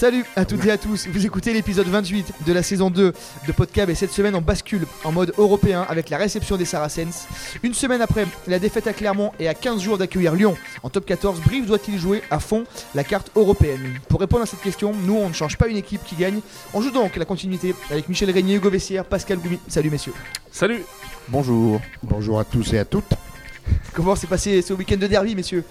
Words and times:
Salut 0.00 0.24
à 0.34 0.46
toutes 0.46 0.64
et 0.64 0.70
à 0.70 0.78
tous, 0.78 1.08
vous 1.08 1.26
écoutez 1.26 1.52
l'épisode 1.52 1.86
28 1.86 2.32
de 2.46 2.52
la 2.54 2.62
saison 2.62 2.88
2 2.88 3.12
de 3.46 3.52
Podcab 3.52 3.90
et 3.90 3.94
cette 3.94 4.12
semaine 4.12 4.34
on 4.34 4.40
bascule 4.40 4.86
en 5.04 5.12
mode 5.12 5.34
européen 5.36 5.84
avec 5.90 6.08
la 6.08 6.16
réception 6.16 6.56
des 6.56 6.64
Saracens. 6.64 7.28
Une 7.62 7.74
semaine 7.74 8.00
après 8.00 8.26
la 8.46 8.58
défaite 8.58 8.86
à 8.86 8.94
Clermont 8.94 9.32
et 9.38 9.46
à 9.46 9.52
15 9.52 9.82
jours 9.82 9.98
d'accueillir 9.98 10.34
Lyon 10.34 10.56
en 10.82 10.88
top 10.88 11.04
14, 11.04 11.42
Brive 11.42 11.66
doit-il 11.66 11.98
jouer 11.98 12.22
à 12.30 12.40
fond 12.40 12.64
la 12.94 13.04
carte 13.04 13.30
européenne? 13.36 14.00
Pour 14.08 14.20
répondre 14.20 14.42
à 14.44 14.46
cette 14.46 14.62
question, 14.62 14.94
nous 15.04 15.16
on 15.16 15.28
ne 15.28 15.34
change 15.34 15.58
pas 15.58 15.68
une 15.68 15.76
équipe 15.76 16.02
qui 16.04 16.16
gagne, 16.16 16.40
on 16.72 16.80
joue 16.80 16.92
donc 16.92 17.16
la 17.16 17.26
continuité 17.26 17.74
avec 17.90 18.08
Michel 18.08 18.30
Régnier, 18.30 18.54
Hugo 18.54 18.70
Vessière, 18.70 19.04
Pascal 19.04 19.38
Goumi. 19.38 19.58
Salut 19.68 19.90
messieurs. 19.90 20.14
Salut 20.50 20.82
Bonjour. 21.28 21.78
Bonjour 22.02 22.40
à 22.40 22.44
tous 22.44 22.72
et 22.72 22.78
à 22.78 22.86
toutes. 22.86 23.12
Comment 23.94 24.16
s'est 24.16 24.26
passé 24.26 24.62
ce 24.62 24.72
week-end 24.72 24.96
de 24.96 25.06
derby 25.06 25.34
messieurs? 25.34 25.64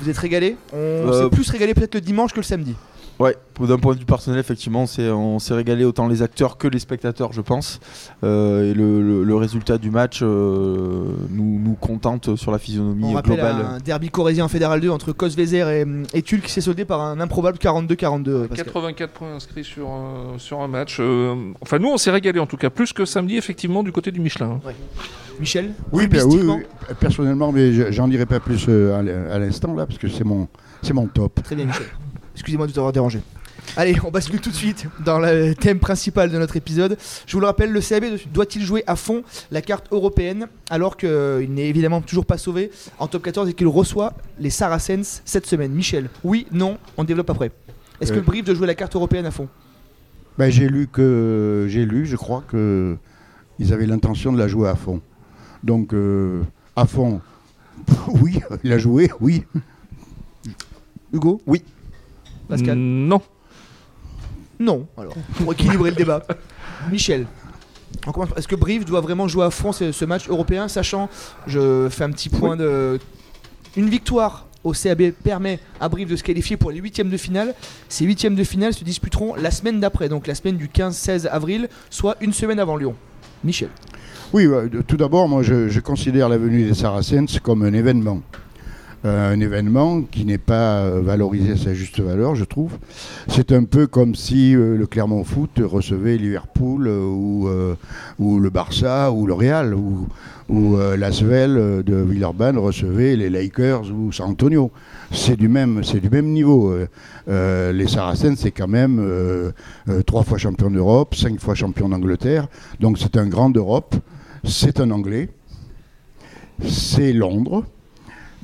Vous 0.00 0.08
êtes 0.08 0.18
régalés? 0.18 0.56
On 0.72 0.76
Euh, 0.76 1.24
s'est 1.24 1.30
plus 1.30 1.48
régalé 1.50 1.74
peut-être 1.74 1.94
le 1.94 2.00
dimanche 2.00 2.32
que 2.32 2.38
le 2.38 2.42
samedi. 2.44 2.74
Ouais, 3.20 3.36
d'un 3.60 3.78
point 3.78 3.94
de 3.94 4.00
vue 4.00 4.04
personnel, 4.04 4.40
effectivement, 4.40 4.82
on 5.08 5.38
s'est- 5.38 5.54
régalé 5.54 5.84
autant 5.84 6.08
les 6.08 6.20
acteurs 6.22 6.58
que 6.58 6.66
les 6.66 6.80
spectateurs, 6.80 7.32
je 7.32 7.40
pense. 7.42 7.78
Euh, 8.24 8.70
et 8.70 8.74
le, 8.74 9.00
le- 9.02 9.22
le 9.22 9.34
résultat 9.36 9.78
du 9.78 9.88
match 9.90 10.18
euh, 10.22 11.04
nous, 11.30 11.60
nous 11.60 11.74
contente 11.74 12.34
sur 12.34 12.50
la 12.50 12.58
physionomie 12.58 13.14
On 13.16 13.20
globale. 13.20 13.54
un 13.76 13.78
derby 13.78 14.08
corésien 14.10 14.46
en 14.46 14.48
Fédéral 14.48 14.80
2 14.80 14.90
entre 14.90 15.12
Cosvezer 15.12 15.68
et, 15.70 15.86
et 16.12 16.22
Tulle 16.22 16.40
qui 16.42 16.50
s'est 16.50 16.60
soldé 16.60 16.84
par 16.84 17.00
un 17.02 17.20
improbable 17.20 17.58
42-42. 17.58 18.48
Pascal. 18.48 18.64
84 18.66 19.10
points 19.12 19.34
inscrits 19.36 19.62
sur, 19.64 19.86
euh, 19.88 20.38
sur 20.38 20.60
un 20.60 20.66
match. 20.68 20.96
Euh, 20.98 21.36
enfin, 21.60 21.78
nous, 21.78 21.90
on 21.90 21.96
s'est 21.98 22.10
régalé 22.10 22.40
en 22.40 22.46
tout 22.46 22.56
cas, 22.56 22.70
plus 22.70 22.92
que 22.92 23.04
samedi, 23.04 23.36
effectivement, 23.36 23.84
du 23.84 23.92
côté 23.92 24.10
du 24.10 24.18
Michelin. 24.20 24.60
Michel 25.38 25.70
Oui, 25.92 26.06
ben 26.08 26.24
oui, 26.26 26.40
personnellement, 26.98 27.52
mais 27.52 27.72
je- 27.72 27.90
j'en 27.92 28.08
dirai 28.08 28.26
pas 28.26 28.40
plus 28.40 28.66
euh, 28.68 29.30
à 29.32 29.38
l'instant 29.38 29.74
là, 29.74 29.86
parce 29.86 29.98
que 29.98 30.08
c'est 30.08 30.24
mon, 30.24 30.48
c'est 30.82 30.92
mon 30.94 31.06
top. 31.06 31.40
Très 31.44 31.54
bien, 31.56 31.66
Michel. 31.66 31.86
Excusez-moi 32.34 32.66
de 32.66 32.72
vous 32.72 32.78
avoir 32.78 32.92
dérangé. 32.92 33.20
Allez, 33.76 33.96
on 34.04 34.10
bascule 34.10 34.40
tout 34.40 34.50
de 34.50 34.54
suite 34.54 34.86
dans 35.04 35.18
le 35.18 35.54
thème 35.54 35.78
principal 35.78 36.30
de 36.30 36.38
notre 36.38 36.56
épisode. 36.56 36.98
Je 37.26 37.32
vous 37.32 37.40
le 37.40 37.46
rappelle, 37.46 37.70
le 37.72 37.80
CAB 37.80 38.04
doit-il 38.32 38.62
jouer 38.62 38.84
à 38.86 38.94
fond 38.94 39.22
la 39.50 39.62
carte 39.62 39.86
européenne 39.90 40.48
alors 40.68 40.96
qu'il 40.96 41.46
n'est 41.50 41.68
évidemment 41.68 42.00
toujours 42.02 42.26
pas 42.26 42.36
sauvé 42.36 42.70
en 42.98 43.06
top 43.06 43.22
14 43.22 43.48
et 43.48 43.54
qu'il 43.54 43.66
reçoit 43.68 44.12
les 44.38 44.50
Saracens 44.50 45.22
cette 45.24 45.46
semaine? 45.46 45.72
Michel, 45.72 46.10
oui, 46.24 46.46
non, 46.52 46.76
on 46.98 47.04
développe 47.04 47.30
après. 47.30 47.52
Est-ce 48.00 48.10
que 48.12 48.16
Euh. 48.16 48.20
le 48.20 48.26
brief 48.26 48.44
de 48.44 48.54
jouer 48.54 48.66
la 48.66 48.74
carte 48.74 48.94
européenne 48.96 49.24
à 49.26 49.30
fond? 49.30 49.48
Ben, 50.36 50.50
j'ai 50.50 50.68
lu 50.68 50.86
que 50.92 51.66
j'ai 51.68 51.86
lu, 51.86 52.06
je 52.06 52.16
crois 52.16 52.42
que 52.46 52.96
ils 53.58 53.72
avaient 53.72 53.86
l'intention 53.86 54.32
de 54.32 54.38
la 54.38 54.48
jouer 54.48 54.68
à 54.68 54.74
fond. 54.74 55.00
Donc 55.62 55.94
euh, 55.94 56.42
à 56.76 56.86
fond, 56.86 57.20
oui, 58.20 58.40
il 58.62 58.72
a 58.72 58.78
joué, 58.78 59.10
oui. 59.20 59.44
Hugo? 61.12 61.40
Oui. 61.46 61.62
Pascal 62.48 62.76
Non. 62.76 63.20
Non, 64.60 64.86
alors, 64.96 65.14
pour 65.36 65.52
équilibrer 65.52 65.90
le 65.90 65.96
débat. 65.96 66.22
Michel, 66.90 67.26
est-ce 68.36 68.48
que 68.48 68.54
Brive 68.56 68.84
doit 68.84 69.00
vraiment 69.00 69.28
jouer 69.28 69.44
à 69.44 69.50
fond 69.50 69.72
ce, 69.72 69.92
ce 69.92 70.04
match 70.04 70.28
européen, 70.28 70.68
sachant, 70.68 71.08
je 71.46 71.88
fais 71.90 72.04
un 72.04 72.10
petit 72.10 72.28
point 72.28 72.56
de. 72.56 72.98
Une 73.76 73.88
victoire 73.88 74.46
au 74.62 74.72
CAB 74.72 75.10
permet 75.22 75.58
à 75.80 75.88
Brive 75.88 76.08
de 76.08 76.16
se 76.16 76.22
qualifier 76.22 76.56
pour 76.56 76.70
les 76.70 76.78
huitièmes 76.78 77.10
de 77.10 77.16
finale. 77.16 77.54
Ces 77.88 78.04
huitièmes 78.04 78.34
de 78.34 78.44
finale 78.44 78.72
se 78.72 78.84
disputeront 78.84 79.34
la 79.34 79.50
semaine 79.50 79.80
d'après, 79.80 80.08
donc 80.08 80.26
la 80.26 80.34
semaine 80.34 80.56
du 80.56 80.68
15-16 80.68 81.26
avril, 81.26 81.68
soit 81.90 82.16
une 82.20 82.32
semaine 82.32 82.60
avant 82.60 82.76
Lyon. 82.76 82.94
Michel. 83.42 83.68
Oui, 84.32 84.48
tout 84.86 84.96
d'abord, 84.96 85.28
moi 85.28 85.42
je, 85.42 85.68
je 85.68 85.80
considère 85.80 86.28
la 86.28 86.38
venue 86.38 86.64
des 86.64 86.74
Saracens 86.74 87.38
comme 87.40 87.62
un 87.62 87.72
événement. 87.72 88.22
Euh, 89.04 89.34
un 89.34 89.38
événement 89.40 90.00
qui 90.00 90.24
n'est 90.24 90.38
pas 90.38 90.78
euh, 90.78 91.02
valorisé 91.02 91.52
à 91.52 91.56
sa 91.58 91.74
juste 91.74 92.00
valeur, 92.00 92.34
je 92.34 92.44
trouve. 92.44 92.78
C'est 93.28 93.52
un 93.52 93.64
peu 93.64 93.86
comme 93.86 94.14
si 94.14 94.56
euh, 94.56 94.78
le 94.78 94.86
Clermont 94.86 95.24
Foot 95.24 95.60
recevait 95.62 96.16
Liverpool 96.16 96.88
ou, 96.88 97.46
le 98.18 98.48
Barça 98.50 99.12
ou 99.12 99.26
le 99.26 99.34
Real 99.34 99.74
ou, 99.74 100.08
ou 100.48 100.78
l'Asvel 100.96 101.82
de 101.84 101.96
Villeurbanne 101.96 102.56
recevait 102.56 103.14
les 103.16 103.28
Lakers 103.28 103.92
ou 103.92 104.10
San 104.10 104.30
Antonio. 104.30 104.70
C'est 105.12 105.36
du 105.36 105.48
même, 105.48 105.84
c'est 105.84 106.00
du 106.00 106.08
même 106.08 106.28
niveau. 106.28 106.74
Les 107.26 107.88
Saracens, 107.88 108.38
c'est 108.38 108.52
quand 108.52 108.68
même 108.68 109.52
trois 110.06 110.22
fois 110.22 110.38
champion 110.38 110.70
d'Europe, 110.70 111.14
cinq 111.14 111.40
fois 111.40 111.54
champion 111.54 111.88
d'Angleterre. 111.88 112.48
Donc 112.80 112.98
c'est 112.98 113.16
un 113.16 113.26
grand 113.26 113.50
d'Europe. 113.50 113.96
C'est 114.44 114.80
un 114.80 114.90
Anglais. 114.90 115.28
C'est 116.66 117.12
Londres. 117.12 117.64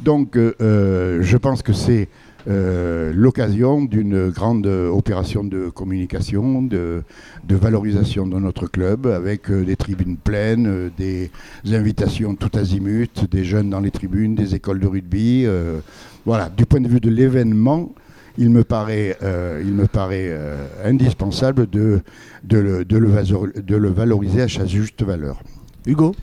Donc 0.03 0.37
euh, 0.37 0.55
euh, 0.61 1.19
je 1.23 1.37
pense 1.37 1.63
que 1.63 1.73
c'est 1.73 2.09
euh, 2.49 3.13
l'occasion 3.15 3.85
d'une 3.85 4.31
grande 4.31 4.67
opération 4.67 5.45
de 5.45 5.69
communication, 5.69 6.63
de, 6.63 7.03
valorisation 7.49 8.27
de 8.27 8.39
notre 8.39 8.67
club, 8.67 9.07
avec 9.07 9.51
des 9.51 9.77
tribunes 9.77 10.17
pleines, 10.17 10.91
des 10.97 11.31
invitations 11.71 12.35
tout 12.35 12.51
azimut, 12.59 13.31
des 13.31 13.45
jeunes 13.45 13.69
dans 13.69 13.81
les 13.81 13.91
tribunes, 13.91 14.35
des 14.35 14.55
écoles 14.55 14.81
de 14.81 14.87
rugby. 14.87 15.47
voilà, 16.25 16.49
du 16.49 16.65
point 16.65 16.81
de 16.81 16.89
vue 16.89 17.01
de 17.01 17.11
l'événement, 17.11 17.93
il 18.39 18.49
me 18.49 18.65
paraît, 18.65 19.19
il 19.63 19.75
me 19.75 19.87
paraît 19.87 20.35
indispensable 20.83 21.69
de, 21.69 22.01
le, 22.51 22.87
de 22.87 23.77
le 23.77 23.89
valoriser 23.91 24.41
à 24.41 24.49
sa 24.49 24.65
juste 24.65 25.03
valeur. 25.03 25.43
Hugo? 25.87 26.15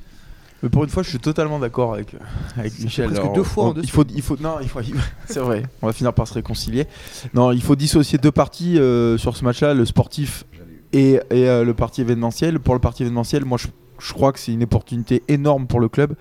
Mais 0.63 0.69
pour 0.69 0.83
une 0.83 0.89
fois, 0.89 1.03
je 1.03 1.09
suis 1.09 1.19
totalement 1.19 1.59
d'accord 1.59 1.93
avec, 1.93 2.15
avec 2.57 2.79
Michel. 2.79 3.11
presque 3.11 3.33
deux 3.33 3.43
fois 3.43 3.65
en 3.65 3.73
deux 3.73 3.81
il 3.83 3.89
faut, 3.89 4.03
il 4.13 4.21
faut, 4.21 4.37
non, 4.39 4.55
il 4.61 4.67
faut, 4.67 4.79
c'est 5.27 5.39
vrai. 5.39 5.63
On 5.81 5.87
va 5.87 5.93
finir 5.93 6.13
par 6.13 6.27
se 6.27 6.33
réconcilier. 6.33 6.87
Non, 7.33 7.51
il 7.51 7.61
faut 7.61 7.75
dissocier 7.75 8.17
deux 8.17 8.31
parties 8.31 8.79
euh, 8.79 9.17
sur 9.17 9.37
ce 9.37 9.43
match-là, 9.43 9.73
le 9.73 9.85
sportif 9.85 10.45
et, 10.93 11.19
et, 11.29 11.47
euh, 11.47 11.63
le 11.63 11.73
parti 11.73 12.01
événementiel. 12.01 12.59
Pour 12.59 12.73
le 12.73 12.79
parti 12.79 13.03
événementiel, 13.03 13.45
moi, 13.45 13.57
je, 13.57 13.67
je 13.99 14.13
crois 14.13 14.31
que 14.31 14.39
c'est 14.39 14.51
une 14.51 14.63
opportunité 14.63 15.23
énorme 15.27 15.67
pour 15.67 15.79
le 15.79 15.89
club 15.89 16.15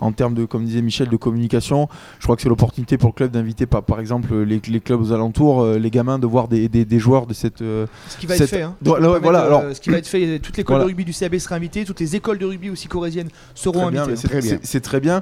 en 0.00 0.12
termes 0.12 0.34
de, 0.34 0.44
comme 0.44 0.64
disait 0.64 0.82
Michel, 0.82 1.08
de 1.08 1.16
communication. 1.16 1.88
Je 2.18 2.24
crois 2.24 2.36
que 2.36 2.42
c'est 2.42 2.48
l'opportunité 2.48 2.98
pour 2.98 3.10
le 3.10 3.14
club 3.14 3.30
d'inviter, 3.30 3.66
par, 3.66 3.82
par 3.82 4.00
exemple, 4.00 4.34
les, 4.34 4.60
les 4.68 4.80
clubs 4.80 5.00
aux 5.00 5.12
alentours, 5.12 5.62
euh, 5.62 5.78
les 5.78 5.90
gamins, 5.90 6.18
de 6.18 6.26
voir 6.26 6.48
des, 6.48 6.68
des- 6.68 6.84
des 6.84 6.98
joueurs 6.98 7.26
de 7.26 7.34
cette. 7.34 7.62
euh, 7.62 7.86
Ce 8.08 8.16
qui 8.16 8.26
va 8.26 8.34
Cette- 8.34 8.44
être 8.44 8.50
fait. 8.50 8.62
hein. 8.62 8.74
Voilà, 8.82 9.18
voilà, 9.18 9.42
euh, 9.42 9.46
alors- 9.46 9.62
ce 9.74 9.80
qui 9.80 9.90
va 9.90 9.98
être 9.98 10.06
fait, 10.08 10.38
toute 10.38 10.56
l'école 10.56 10.74
Voilà. 10.76 10.84
de 10.84 10.88
rugby 10.88 11.04
du 11.04 11.12
CAB 11.12 11.36
sera 11.38 11.56
invitée, 11.56 11.84
toutes 11.84 12.00
les 12.00 12.16
écoles 12.16 12.38
de 12.38 12.46
rugby 12.46 12.70
aussi 12.70 12.88
corésiennes 12.88 13.28
seront 13.54 13.82
Très 13.82 13.90
bien, 13.90 14.02
invitées. 14.02 14.12
hein. 14.12 14.20
c'est 14.20 14.28
Très 14.28 14.40
bien. 14.40 14.58
c'est- 14.62 14.80
très 14.80 15.00
bien. 15.00 15.20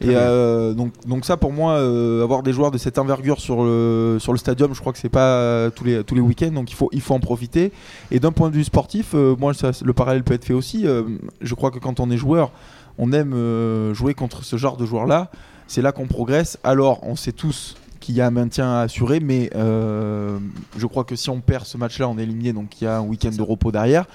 Très 0.00 0.08
et 0.08 0.14
bien. 0.14 0.72
donc, 0.74 0.92
donc 1.06 1.24
ça 1.24 1.36
pour 1.36 1.52
moi, 1.52 1.72
euh, 1.74 2.22
avoir 2.22 2.42
des 2.42 2.52
joueurs 2.52 2.70
de 2.70 2.78
cette 2.78 2.98
envergure 2.98 3.40
sur 3.40 3.62
le, 3.64 4.16
sur 4.20 4.32
le 4.32 4.38
stadium, 4.38 4.74
je 4.74 4.80
crois 4.80 4.92
que 4.92 4.98
c'est 4.98 5.08
pas 5.08 5.70
tous 5.70 5.84
les, 5.84 6.04
tous 6.04 6.14
les 6.14 6.20
week-ends, 6.20 6.52
donc 6.52 6.70
il 6.70 6.74
faut, 6.74 6.88
il 6.92 7.00
faut 7.00 7.14
en 7.14 7.20
profiter. 7.20 7.72
Et 8.10 8.20
d'un 8.20 8.32
point 8.32 8.48
de 8.50 8.54
vue 8.54 8.64
sportif, 8.64 9.10
euh, 9.14 9.34
moi 9.38 9.54
ça, 9.54 9.70
le 9.84 9.92
parallèle 9.92 10.22
peut 10.22 10.34
être 10.34 10.44
fait 10.44 10.54
aussi. 10.54 10.86
euh, 10.86 11.02
je 11.40 11.54
crois 11.54 11.70
que 11.70 11.78
quand 11.78 12.00
on 12.00 12.10
est 12.10 12.16
joueur, 12.16 12.52
on 12.98 13.12
aime 13.12 13.32
euh, 13.34 13.94
jouer 13.94 14.14
contre 14.14 14.44
ce 14.44 14.56
genre 14.56 14.76
de 14.76 14.86
joueurs-là. 14.86 15.30
C'est 15.66 15.82
là 15.82 15.92
qu'on 15.92 16.06
progresse. 16.06 16.58
Alors 16.64 17.00
on 17.02 17.16
sait 17.16 17.32
tous 17.32 17.76
qu'il 18.00 18.14
y 18.14 18.20
a 18.20 18.26
un 18.26 18.30
maintien 18.30 18.72
à 18.72 18.80
assurer, 18.80 19.20
mais 19.20 19.50
euh, 19.54 20.38
je 20.76 20.86
crois 20.86 21.04
que 21.04 21.16
si 21.16 21.30
on 21.30 21.40
perd 21.40 21.66
ce 21.66 21.76
match-là, 21.76 22.08
on 22.08 22.18
est 22.18 22.22
éliminé, 22.22 22.52
donc 22.52 22.80
il 22.80 22.84
y 22.84 22.86
a 22.86 22.96
un 22.96 23.02
week-end 23.02 23.30
de 23.30 23.42
repos 23.42 23.70
derrière. 23.72 24.06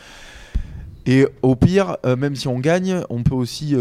Et 1.07 1.27
au 1.43 1.55
pire, 1.55 1.97
euh, 2.03 2.15
même 2.15 2.35
si 2.35 2.47
on 2.47 2.57
gagne, 2.57 3.01
on 3.11 3.21
peut 3.21 3.35
aussi 3.35 3.75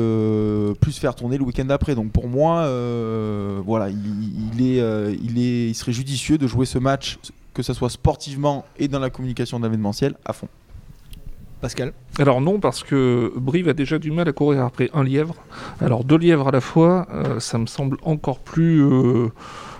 plus 0.80 0.98
faire 0.98 1.14
tourner 1.14 1.38
le 1.38 1.44
week-end 1.44 1.64
d'après. 1.64 1.94
Donc 1.94 2.12
pour 2.12 2.28
moi, 2.28 2.68
voilà, 3.64 3.88
il, 3.88 5.74
serait 5.74 5.92
judicieux 5.92 6.38
de 6.38 6.46
jouer 6.46 6.66
ce 6.66 6.78
match, 6.78 7.18
que 7.54 7.62
ce 7.62 7.72
soit 7.72 7.90
sportivement 7.90 8.64
et 8.78 8.88
dans 8.88 9.00
la 9.00 9.10
communication 9.10 9.58
d'événementiel, 9.58 10.14
à 10.24 10.32
fond. 10.34 10.48
Pascal. 11.64 11.94
Alors 12.18 12.42
non, 12.42 12.60
parce 12.60 12.82
que 12.84 13.32
Brive 13.36 13.70
a 13.70 13.72
déjà 13.72 13.98
du 13.98 14.10
mal 14.10 14.28
à 14.28 14.32
courir 14.32 14.66
après 14.66 14.90
un 14.92 15.02
lièvre. 15.02 15.34
Alors 15.80 16.04
deux 16.04 16.18
lièvres 16.18 16.48
à 16.48 16.50
la 16.50 16.60
fois, 16.60 17.06
euh, 17.10 17.40
ça 17.40 17.56
me 17.56 17.64
semble 17.64 17.96
encore 18.02 18.40
plus, 18.40 18.82
euh, 18.82 19.32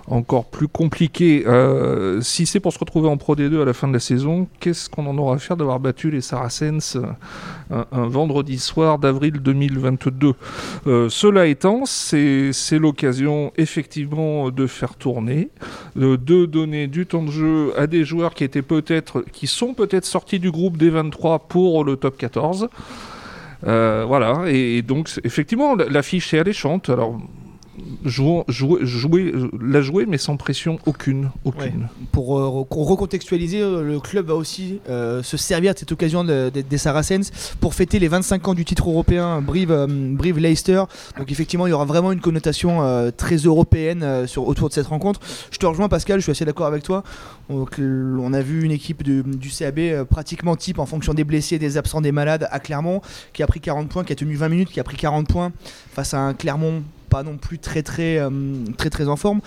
encore 0.07 0.45
plus 0.47 0.69
compliqué. 0.69 1.45
Euh, 1.47 2.21
si 2.21 2.47
c'est 2.47 2.61
pour 2.61 2.73
se 2.73 2.79
retrouver 2.79 3.09
en 3.09 3.17
Pro 3.17 3.35
D2 3.37 3.63
à 3.63 3.65
la 3.65 3.73
fin 3.73 3.89
de 3.89 3.93
la 3.95 4.01
saison, 4.01 4.49
qu'est-ce 4.61 4.91
qu'on 4.91 5.07
en 5.07 5.17
aura 5.17 5.37
à 5.37 5.39
faire 5.39 5.57
d'avoir 5.57 5.81
battu 5.81 6.11
les 6.11 6.21
Saracens 6.21 6.97
euh, 6.97 7.83
un, 7.91 8.07
vendredi 8.07 8.59
soir 8.59 8.99
d'avril 8.99 9.35
2022 9.41 10.35
Euh, 10.87 11.09
Cela 11.09 11.47
étant, 11.47 11.85
c'est 11.87 12.53
l'occasion 12.79 13.53
effectivement 13.57 14.51
de 14.51 14.67
faire 14.67 14.95
tourner, 14.95 15.49
de, 15.97 16.17
donner 16.47 16.87
du 16.87 17.07
temps 17.07 17.23
de 17.23 17.31
jeu 17.31 17.73
à 17.79 17.87
des 17.87 18.05
joueurs 18.05 18.35
qui 18.35 18.45
étaient 18.45 18.63
peut-être, 18.63 19.25
qui 19.33 19.47
sont 19.47 19.73
peut-être 19.75 20.05
sortis 20.05 20.39
du 20.39 20.51
groupe 20.51 20.77
des 20.77 20.91
23 20.91 21.41
pour 21.49 21.85
le 21.85 21.97
top 21.97 22.19
14. 22.19 22.69
Euh, 23.67 24.05
voilà, 24.07 24.43
et, 24.49 24.83
donc 24.83 25.09
effectivement, 25.25 25.75
la- 25.75 25.87
l'affiche 25.87 26.35
est 26.35 26.39
alléchante. 26.39 26.91
Alors, 26.91 27.19
jouer, 28.05 28.43
jouer, 28.49 28.79
jouer, 28.87 29.33
la 29.61 29.81
jouer, 29.83 30.07
mais 30.07 30.19
sans 30.19 30.37
pression 30.37 30.79
aucune. 30.87 31.31
aucune. 31.45 31.63
Ouais. 31.63 32.07
Pour 32.13 32.39
euh, 32.39 32.65
re- 32.71 32.85
recontextualiser, 32.85 33.61
euh, 33.61 33.83
le 33.83 34.01
club 34.01 34.27
va 34.27 34.35
aussi 34.35 34.81
euh, 34.89 35.23
se 35.23 35.37
servir 35.37 35.75
de 35.75 35.79
cette 35.79 35.93
occasion 35.93 36.25
de- 36.25 36.51
de- 36.53 36.61
des 36.61 36.79
Saracens 36.79 37.31
pour 37.61 37.75
fêter 37.75 37.99
les 37.99 38.09
25 38.09 38.49
ans 38.49 38.55
du 38.55 38.65
titre 38.65 38.89
européen 38.89 39.41
Brive, 39.41 39.71
euh, 39.73 39.87
Brive 39.89 40.39
Leicester. 40.39 40.83
Donc 41.19 41.31
effectivement, 41.33 41.67
il 41.67 41.71
y 41.71 41.73
aura 41.73 41.85
vraiment 41.85 42.13
une 42.13 42.21
connotation 42.21 42.65
très 43.17 43.37
européenne 43.37 44.27
sur, 44.27 44.47
autour 44.47 44.69
de 44.69 44.75
cette 44.75 44.87
rencontre. 44.87 45.21
Je 45.51 45.59
te 45.59 45.67
rejoins 45.67 45.89
Pascal, 45.89 46.19
je 46.21 46.23
suis 46.25 46.33
assez 46.33 46.45
d'accord 46.45 46.67
avec 46.67 46.83
toi. 46.83 47.03
Donc, 47.49 47.79
on 47.79 48.33
a 48.33 48.41
vu 48.41 48.65
une 48.65 48.71
équipe 48.71 49.03
du 49.03 49.51
CAB 49.51 50.05
pratiquement 50.05 50.57
type 50.57 50.79
en 50.79 50.87
fonction 50.87 51.15
des 51.15 51.25
blessés, 51.25 51.59
des 51.59 51.77
absents, 51.77 52.01
des 52.01 52.13
malades 52.13 52.49
à 52.51 52.59
Clermont, 52.61 53.01
qui 53.33 53.43
a 53.43 53.47
pris 53.47 53.61
40 53.61 53.89
points, 53.89 54.05
qui 54.05 54.13
a 54.13 54.17
tenu 54.17 54.35
20 54.35 54.49
minutes, 54.49 54.71
qui 54.71 54.81
a 54.81 54.85
pris 54.85 54.97
40 54.97 55.29
points 55.29 55.53
face 55.93 56.15
à 56.15 56.21
un 56.21 56.35
Clermont 56.35 56.83
non 57.23 57.37
plus 57.37 57.59
très 57.59 57.83
très 57.83 58.19
euh, 58.19 58.31
très 58.77 58.91
très 58.91 59.09
en 59.09 59.17
forme. 59.17 59.41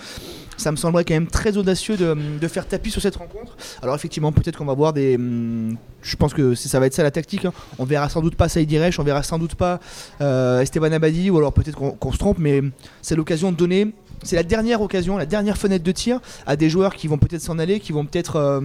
Ça 0.56 0.72
me 0.72 0.76
semblerait 0.76 1.04
quand 1.04 1.14
même 1.14 1.28
très 1.28 1.56
audacieux 1.56 1.96
de, 1.96 2.48
faire 2.48 2.66
tapis 2.66 2.90
sur 2.90 3.00
cette 3.00 3.14
rencontre. 3.14 3.56
Alors 3.80 3.94
effectivement, 3.94 4.32
peut-être 4.32 4.58
qu'on 4.58 4.64
va 4.64 4.74
voir 4.74 4.92
des... 4.92 5.14
hum, 5.14 5.76
Je 6.02 6.16
pense 6.16 6.34
que 6.34 6.56
ça 6.56 6.80
va 6.80 6.86
être 6.86 6.94
ça 6.94 7.04
la 7.04 7.12
tactique. 7.12 7.44
hein. 7.44 7.52
On 7.78 7.84
verra 7.84 8.08
sans 8.08 8.20
doute 8.22 8.34
pas 8.34 8.48
Saïd 8.48 8.68
on 8.98 9.02
verra 9.04 9.22
sans 9.22 9.38
doute 9.38 9.54
pas 9.54 9.78
euh, 10.20 10.60
Esteban 10.60 10.90
Abadi, 10.90 11.30
ou 11.30 11.38
alors 11.38 11.52
peut-être 11.52 11.76
qu'on 11.76 11.92
qu'on 11.92 12.10
se 12.10 12.18
trompe, 12.18 12.38
mais 12.38 12.62
c'est 13.02 13.14
l'occasion 13.14 13.52
de 13.52 13.56
donner... 13.56 13.92
C'est 14.24 14.34
la 14.34 14.42
dernière 14.42 14.82
occasion, 14.82 15.16
la 15.16 15.26
dernière 15.26 15.56
fenêtre 15.56 15.84
de 15.84 15.92
tir 15.92 16.20
à 16.44 16.56
des 16.56 16.68
joueurs 16.68 16.96
qui 16.96 17.06
vont 17.06 17.18
peut-être 17.18 17.40
s'en 17.42 17.60
aller, 17.60 17.78
qui 17.78 17.92
vont 17.92 18.04
peut-être... 18.04 18.34
euh, 18.36 18.60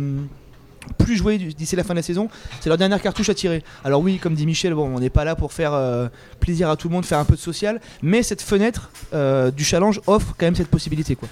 plus 0.97 1.15
jouer 1.17 1.37
d'ici 1.37 1.75
la 1.75 1.83
fin 1.83 1.93
de 1.93 1.99
la 1.99 2.03
saison, 2.03 2.29
c'est 2.59 2.69
leur 2.69 2.77
dernière 2.77 3.01
cartouche 3.01 3.29
à 3.29 3.33
tirer. 3.33 3.63
Alors 3.83 4.01
oui, 4.01 4.17
comme 4.17 4.35
dit 4.35 4.45
Michel, 4.45 4.73
bon, 4.73 4.87
on 4.95 4.99
n'est 4.99 5.09
pas 5.09 5.23
là 5.25 5.35
pour 5.35 5.53
faire 5.53 5.73
euh, 5.73 6.07
plaisir 6.39 6.69
à 6.69 6.75
tout 6.77 6.87
le 6.89 6.93
monde, 6.93 7.05
faire 7.05 7.19
un 7.19 7.25
peu 7.25 7.35
de 7.35 7.39
social, 7.39 7.79
mais 8.01 8.23
cette 8.23 8.41
fenêtre 8.41 8.89
euh, 9.13 9.51
du 9.51 9.63
challenge 9.63 10.01
offre 10.07 10.35
quand 10.37 10.45
même 10.45 10.55
cette 10.55 10.67
possibilité. 10.69 11.15
Quoi. 11.15 11.29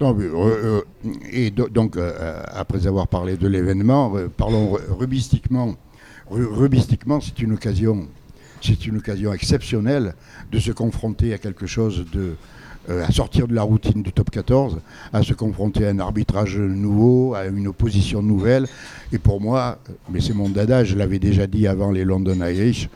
Non, 0.00 0.16
euh, 0.20 0.82
et 1.30 1.50
do- 1.50 1.68
donc, 1.68 1.96
après 2.52 2.86
avoir 2.86 3.08
parlé 3.08 3.36
de 3.36 3.48
l'événement, 3.48 4.12
parlons 4.36 4.72
ru- 4.72 4.80
rubistiquement. 4.90 5.74
Ru- 6.28 6.44
rubistiquement, 6.46 7.20
c'est 7.20 7.38
une 7.40 7.52
occasion, 7.52 8.06
c'est 8.60 8.86
une 8.86 8.98
occasion 8.98 9.32
exceptionnelle 9.32 10.14
de 10.52 10.58
se 10.58 10.70
confronter 10.72 11.32
à 11.32 11.38
quelque 11.38 11.66
chose 11.66 12.04
de, 12.12 12.34
à 12.88 13.10
sortir 13.12 13.48
de 13.48 13.54
la 13.54 13.62
routine 13.62 14.02
du 14.02 14.12
top 14.12 14.30
14, 14.30 14.78
à 15.12 15.22
se 15.22 15.34
confronter 15.34 15.86
à 15.86 15.90
un 15.90 15.98
arbitrage 15.98 16.58
nouveau, 16.58 17.34
à 17.34 17.46
une 17.46 17.68
opposition 17.68 18.22
nouvelle. 18.22 18.66
Et 19.12 19.18
pour 19.18 19.40
moi, 19.40 19.78
mais 20.10 20.20
c'est 20.20 20.34
mon 20.34 20.48
dada, 20.48 20.84
je 20.84 20.96
l'avais 20.96 21.18
déjà 21.18 21.46
dit 21.46 21.66
avant 21.66 21.90
les 21.90 22.04
London 22.04 22.38
Irish, 22.44 22.88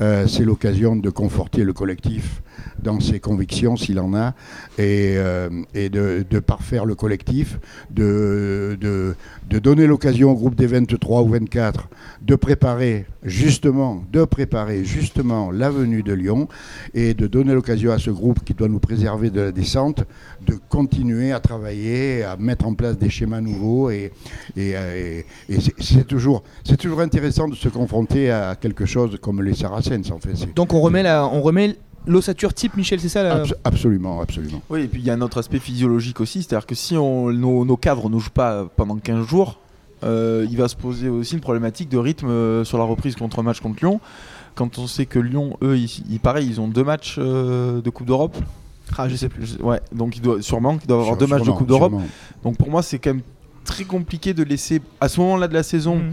euh, 0.00 0.26
c'est 0.26 0.44
l'occasion 0.44 0.96
de 0.96 1.10
conforter 1.10 1.64
le 1.64 1.72
collectif 1.72 2.42
dans 2.82 3.00
ses 3.00 3.20
convictions 3.20 3.76
s'il 3.76 3.98
en 4.00 4.14
a 4.14 4.34
et, 4.78 5.14
euh, 5.16 5.48
de, 5.74 6.38
parfaire 6.40 6.84
le 6.84 6.94
collectif, 6.94 7.58
de, 7.90 8.76
de, 8.80 9.58
donner 9.58 9.86
l'occasion 9.86 10.30
au 10.30 10.34
groupe 10.34 10.54
des 10.54 10.66
23 10.66 11.22
ou 11.22 11.28
24 11.28 11.88
de 12.22 12.34
préparer 12.34 13.06
justement, 13.22 14.02
de 14.12 14.24
préparer 14.24 14.84
justement 14.84 15.50
la 15.50 15.70
venue 15.70 16.02
de 16.02 16.12
Lyon 16.12 16.48
et 16.94 17.14
de 17.14 17.26
donner 17.26 17.54
l'occasion 17.54 17.90
à 17.92 17.98
ce 17.98 18.10
groupe 18.10 18.44
qui 18.44 18.54
doit 18.54 18.68
nous 18.68 18.78
préserver 18.78 19.30
de 19.30 19.40
la 19.40 19.52
descente 19.52 20.04
de 20.46 20.54
continuer 20.68 21.32
à 21.32 21.40
travailler, 21.40 22.22
à 22.22 22.36
mettre 22.36 22.66
en 22.66 22.74
place 22.74 22.98
des 22.98 23.10
schémas 23.10 23.40
nouveaux 23.40 23.90
et, 23.90 24.12
et, 24.56 24.74
et- 25.48 25.60
c'est- 25.80 26.04
toujours, 26.06 26.42
intéressant 27.00 27.48
de 27.48 27.54
se 27.54 27.68
confronter 27.68 28.30
à 28.30 28.56
quelque 28.60 28.86
chose 28.86 29.18
comme 29.20 29.42
les 29.42 29.54
Saracens 29.54 30.10
en 30.10 30.18
fait. 30.18 30.54
Donc 30.54 30.72
on 30.72 30.80
remet, 30.80 31.02
la, 31.02 31.26
on 31.26 31.42
remet 31.42 31.76
l'ossature 32.06 32.52
type, 32.54 32.76
Michel, 32.76 33.00
c'est 33.00 33.08
ça 33.08 33.22
la- 33.22 33.42
Abs- 33.42 33.54
absolument, 33.64 34.20
absolument. 34.20 34.62
Oui, 34.70 34.82
et 34.82 34.88
puis 34.88 35.00
il 35.00 35.06
y 35.06 35.10
a 35.10 35.14
un 35.14 35.20
autre 35.20 35.38
aspect 35.38 35.58
physiologique 35.58 36.20
aussi, 36.20 36.42
c'est-à-dire 36.42 36.66
que 36.66 36.74
si 36.74 36.96
on, 36.96 37.30
nos, 37.32 37.64
nos 37.64 37.76
cadres 37.76 38.08
ne 38.10 38.18
jouent 38.18 38.30
pas 38.30 38.66
pendant 38.76 38.96
15 38.96 39.26
jours, 39.26 39.58
euh, 40.04 40.46
il 40.50 40.56
va 40.56 40.68
se 40.68 40.76
poser 40.76 41.08
aussi 41.08 41.34
une 41.34 41.40
problématique 41.40 41.88
de 41.88 41.98
rythme 41.98 42.28
euh, 42.28 42.64
sur 42.64 42.78
la 42.78 42.84
reprise 42.84 43.16
contre 43.16 43.38
un 43.38 43.42
match 43.42 43.60
contre 43.60 43.78
Lyon. 43.80 44.00
Quand 44.54 44.78
on 44.78 44.86
sait 44.86 45.06
que 45.06 45.18
Lyon, 45.18 45.56
eux, 45.62 45.76
ils, 45.78 45.90
ils- 46.10 46.20
pareil, 46.20 46.46
ils 46.48 46.60
ont 46.60 46.68
deux 46.68 46.84
matchs 46.84 47.16
euh, 47.18 47.80
de 47.80 47.90
Coupe 47.90 48.06
d'Europe. 48.06 48.36
Ah, 48.96 49.08
je 49.08 49.16
sais 49.16 49.28
plus. 49.28 49.56
Ouais, 49.60 49.80
donc 49.92 50.16
il 50.16 50.22
doit, 50.22 50.40
sûrement 50.42 50.78
qu'ils 50.78 50.86
doivent 50.86 51.00
avoir 51.00 51.16
deux 51.16 51.26
matchs 51.26 51.42
de 51.42 51.50
Coupe 51.50 51.66
d'Europe. 51.68 51.92
Donc 52.44 52.56
pour 52.56 52.70
moi, 52.70 52.82
c'est 52.82 52.98
quand 52.98 53.10
même 53.14 53.22
très 53.64 53.84
compliqué 53.84 54.32
de 54.32 54.44
laisser, 54.44 54.80
à 55.00 55.08
ce 55.08 55.18
moment-là 55.20 55.48
de 55.48 55.54
la 55.54 55.64
saison, 55.64 55.96
Mhm. 55.96 56.12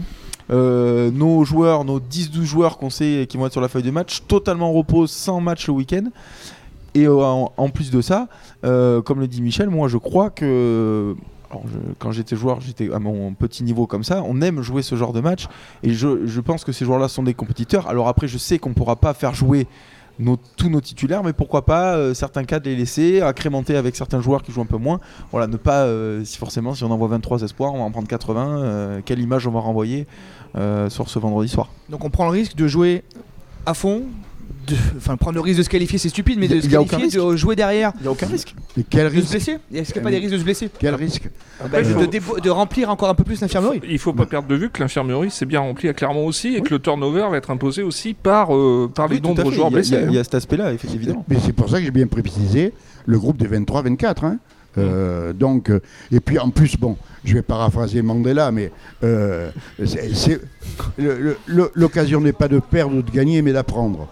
Euh, 0.50 1.10
nos 1.10 1.44
joueurs, 1.44 1.84
nos 1.84 2.00
10-12 2.00 2.42
joueurs 2.42 2.78
qu'on 2.78 2.90
sait 2.90 3.26
qui 3.28 3.36
vont 3.36 3.46
être 3.46 3.52
sur 3.52 3.60
la 3.60 3.68
feuille 3.68 3.82
de 3.82 3.90
match, 3.90 4.22
totalement 4.28 4.70
en 4.70 4.72
repos, 4.72 5.06
sans 5.06 5.40
match 5.40 5.66
le 5.66 5.74
week-end. 5.74 6.04
Et 6.94 7.06
euh, 7.06 7.22
en, 7.22 7.68
plus 7.70 7.90
de 7.90 8.00
ça, 8.00 8.28
euh, 8.64 9.02
comme 9.02 9.18
le 9.18 9.26
dit 9.26 9.42
Michel, 9.42 9.68
moi 9.68 9.88
je 9.88 9.98
crois 9.98 10.30
que 10.30 11.16
quand 11.98 12.10
j'étais 12.10 12.34
joueur, 12.34 12.60
j'étais 12.60 12.92
à 12.92 12.98
mon 12.98 13.32
petit 13.32 13.62
niveau 13.62 13.86
comme 13.86 14.02
ça, 14.02 14.22
on 14.26 14.40
aime 14.40 14.60
jouer 14.60 14.82
ce 14.82 14.96
genre 14.96 15.12
de 15.12 15.20
match. 15.20 15.46
Et 15.82 15.92
je, 15.92 16.26
je 16.26 16.40
pense 16.40 16.64
que 16.64 16.72
ces 16.72 16.84
joueurs-là 16.84 17.08
sont 17.08 17.22
des 17.22 17.34
compétiteurs. 17.34 17.88
Alors 17.88 18.08
après, 18.08 18.26
je 18.28 18.38
sais 18.38 18.58
qu'on 18.58 18.70
ne 18.70 18.74
pourra 18.74 18.96
pas 18.96 19.14
faire 19.14 19.34
jouer 19.34 19.66
tous 20.56 20.68
nos 20.68 20.80
titulaires, 20.80 21.22
mais 21.22 21.32
pourquoi 21.32 21.64
pas 21.64 21.96
euh, 21.96 22.14
certains 22.14 22.44
cas 22.44 22.60
de 22.60 22.68
les 22.68 22.76
laisser, 22.76 23.20
accrémenter 23.20 23.76
avec 23.76 23.96
certains 23.96 24.20
joueurs 24.20 24.42
qui 24.42 24.52
jouent 24.52 24.62
un 24.62 24.66
peu 24.66 24.76
moins. 24.76 25.00
Voilà, 25.32 25.46
ne 25.46 25.56
pas, 25.56 25.84
euh, 25.84 26.24
si 26.24 26.38
forcément, 26.38 26.74
si 26.74 26.84
on 26.84 26.90
envoie 26.90 27.08
23 27.08 27.42
espoirs, 27.42 27.74
on 27.74 27.78
va 27.78 27.84
en 27.84 27.90
prendre 27.90 28.08
80. 28.08 28.62
euh, 28.62 29.00
quelle 29.04 29.20
image 29.20 29.46
on 29.46 29.50
va 29.50 29.60
renvoyer 29.60 30.06
sur 30.88 31.08
ce 31.08 31.18
vendredi 31.18 31.48
soir? 31.48 31.68
Donc 31.88 32.04
on 32.04 32.10
prend 32.10 32.26
le 32.26 32.30
risque 32.30 32.54
de 32.54 32.68
jouer 32.68 33.02
à 33.66 33.74
fond, 33.74 34.04
de- 34.66 34.74
enfin 34.96 35.16
prendre 35.16 35.34
le 35.36 35.40
risque 35.40 35.58
de 35.58 35.62
se 35.64 35.68
qualifier, 35.68 35.98
c'est 35.98 36.08
stupide, 36.08 36.38
mais 36.38 36.46
Il 36.46 36.50
y 36.50 36.54
a- 36.54 36.56
de 36.56 36.62
se 36.62 36.68
qualifier, 36.90 37.20
de 37.20 37.36
jouer 37.36 37.56
derrière, 37.56 37.92
Il 37.96 38.02
n'y 38.02 38.08
a 38.08 38.10
aucun 38.12 38.26
risque. 38.26 38.54
Quel 38.90 39.04
de 39.04 39.10
se 39.10 39.14
risque 39.16 39.30
blesser. 39.30 39.58
Est-ce 39.74 39.92
qu'il 39.92 40.00
n'y 40.02 40.06
a 40.06 40.10
pas 40.10 40.10
des 40.10 40.18
risques 40.18 40.32
de 40.32 40.38
se 40.38 40.44
blesser 40.44 40.70
Quel 40.78 40.94
risque 40.94 41.28
Bah, 41.70 41.80
il 41.80 41.88
de, 42.08 42.40
de 42.40 42.50
remplir 42.50 42.90
encore 42.90 43.08
un 43.08 43.14
peu 43.14 43.24
plus 43.24 43.40
l'infirmerie. 43.40 43.80
Il 43.88 43.98
faut 43.98 44.12
pas 44.12 44.26
perdre 44.26 44.48
de 44.48 44.54
vue 44.54 44.70
que 44.70 44.80
l'infirmerie 44.82 45.30
s'est 45.30 45.46
bien 45.46 45.60
remplie 45.60 45.88
à 45.88 45.92
Clermont 45.94 46.26
aussi 46.26 46.54
et 46.56 46.60
que 46.62 46.70
le 46.74 46.78
turnover 46.80 47.26
va 47.30 47.36
être 47.36 47.50
imposé 47.50 47.82
aussi 47.82 48.14
par, 48.14 48.54
euh, 48.54 48.90
par 48.94 49.08
les 49.08 49.16
Oui, 49.16 49.22
nombreux 49.22 49.50
fait. 49.50 49.56
joueurs 49.56 49.70
blessés. 49.70 49.90
Il 49.90 49.94
y, 49.94 49.96
a- 49.96 50.06
il 50.06 50.14
y 50.14 50.18
hein. 50.18 50.20
a 50.20 50.24
cet 50.24 50.34
aspect-là, 50.34 50.72
eff- 50.74 50.94
évidemment. 50.94 51.24
Mais 51.28 51.36
c'est 51.44 51.52
pour 51.52 51.68
ça 51.70 51.78
que 51.78 51.84
j'ai 51.84 51.90
bien 51.90 52.06
précisé 52.06 52.72
le 53.06 53.18
groupe 53.18 53.36
des 53.36 53.46
23-24. 53.46 54.24
hein. 54.24 54.38
Euh, 54.76 55.32
donc, 55.32 55.70
euh, 55.70 55.78
et 56.10 56.18
puis 56.18 56.36
en 56.40 56.50
plus, 56.50 56.76
bon, 56.76 56.96
je 57.24 57.34
vais 57.34 57.42
paraphraser 57.42 58.02
Mandela, 58.02 58.50
mais 58.50 58.72
euh, 59.04 59.48
c'est- 59.84 60.12
c'est- 60.14 60.40
l'occasion 61.74 62.20
n'est 62.20 62.32
pas 62.32 62.48
de 62.48 62.58
perdre 62.58 62.96
ou 62.96 63.02
de 63.02 63.10
gagner, 63.10 63.42
mais 63.42 63.52
d'apprendre. 63.52 64.08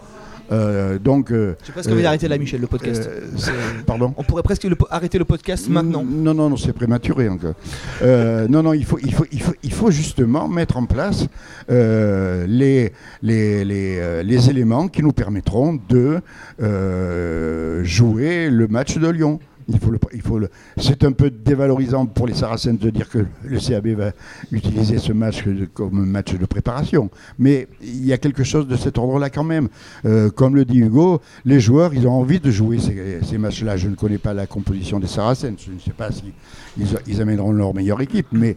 Euh, 0.51 0.99
donc, 0.99 1.31
euh, 1.31 1.55
Je 1.61 1.67
sais 1.67 1.73
presque 1.73 1.91
envie 1.91 2.01
Euh, 2.01 2.03
d'arrêter 2.03 2.29
là, 2.29 2.37
Michel, 2.39 2.61
le 2.61 2.67
podcast. 2.67 3.09
euh, 3.09 3.21
pardon. 3.87 4.13
On 4.17 4.23
pourrait 4.23 4.43
presque 4.43 4.65
le 4.65 4.77
arrêter 4.91 5.19
le 5.19 5.25
podcast 5.25 5.69
maintenant. 5.69 6.05
Non, 6.05 6.35
non, 6.35 6.51
non, 6.51 6.57
c'est 6.57 6.73
prématuré 6.73 7.29
encore. 7.29 7.55
Euh, 8.03 8.49
non, 8.49 8.63
non, 8.63 8.73
il 8.73 8.85
faut, 8.85 8.99
il, 9.03 9.15
faut, 9.15 9.25
il, 9.33 9.41
faut, 9.43 9.55
il 9.63 9.73
faut 9.73 9.91
justement 9.91 10.49
mettre 10.49 10.77
en 10.77 10.87
place 10.87 11.27
euh, 11.71 12.45
les, 12.49 12.93
les, 13.23 13.65
les, 13.65 13.99
euh, 13.99 14.23
les 14.23 14.51
éléments 14.51 14.89
qui 14.89 15.03
nous 15.03 15.13
permettront 15.13 15.79
de 15.89 16.21
euh, 16.61 17.85
jouer 17.85 18.51
le 18.51 18.67
match 18.69 18.97
de 18.99 19.09
Lyon. 19.09 19.39
Il 19.69 19.79
faut 19.79 19.91
le, 19.91 19.99
il 20.13 20.23
faut 20.23 20.39
le, 20.39 20.51
c'est 20.77 21.05
un 21.05 21.13
peu 21.13 21.31
dévalorisant 21.31 22.07
pour 22.07 22.27
les 22.27 22.35
Saracens 22.35 22.79
de 22.79 22.91
dire 22.91 23.09
que 23.09 23.25
le 23.45 23.59
CAB 23.59 23.89
va 23.89 24.13
utiliser 24.51 24.99
ce 24.99 25.13
match 25.13 25.45
comme 25.75 26.05
match 26.07 26.35
de 26.35 26.47
préparation. 26.47 27.11
Mais 27.39 27.69
il 27.81 28.05
y 28.05 28.13
a 28.13 28.19
quelque 28.19 28.45
chose 28.45 28.67
de 28.67 28.77
cet 28.77 28.99
ordre-là 28.99 29.31
quand 29.31 29.45
même. 29.45 29.69
Euh, 30.05 30.31
comme 30.31 30.57
le 30.57 30.65
dit 30.65 30.79
Hugo, 30.79 31.21
les 31.45 31.61
joueurs, 31.61 31.95
ils 31.95 32.07
ont 32.07 32.13
envie 32.13 32.41
de 32.41 32.51
jouer 32.51 32.79
ces, 32.79 33.39
matchs-là. 33.39 33.77
Je 33.77 33.89
ne 33.89 33.95
connais 33.95 34.19
pas 34.19 34.35
la 34.35 34.47
composition 34.47 34.99
des 34.99 35.07
Saracens. 35.07 35.59
Je 35.65 35.73
ne 35.73 35.79
sais 35.79 35.93
pas 35.93 36.11
si 36.11 36.33
ils, 37.07 37.21
amèneront 37.21 37.53
leur 37.53 37.75
meilleure 37.75 38.01
équipe. 38.01 38.27
Mais 38.33 38.57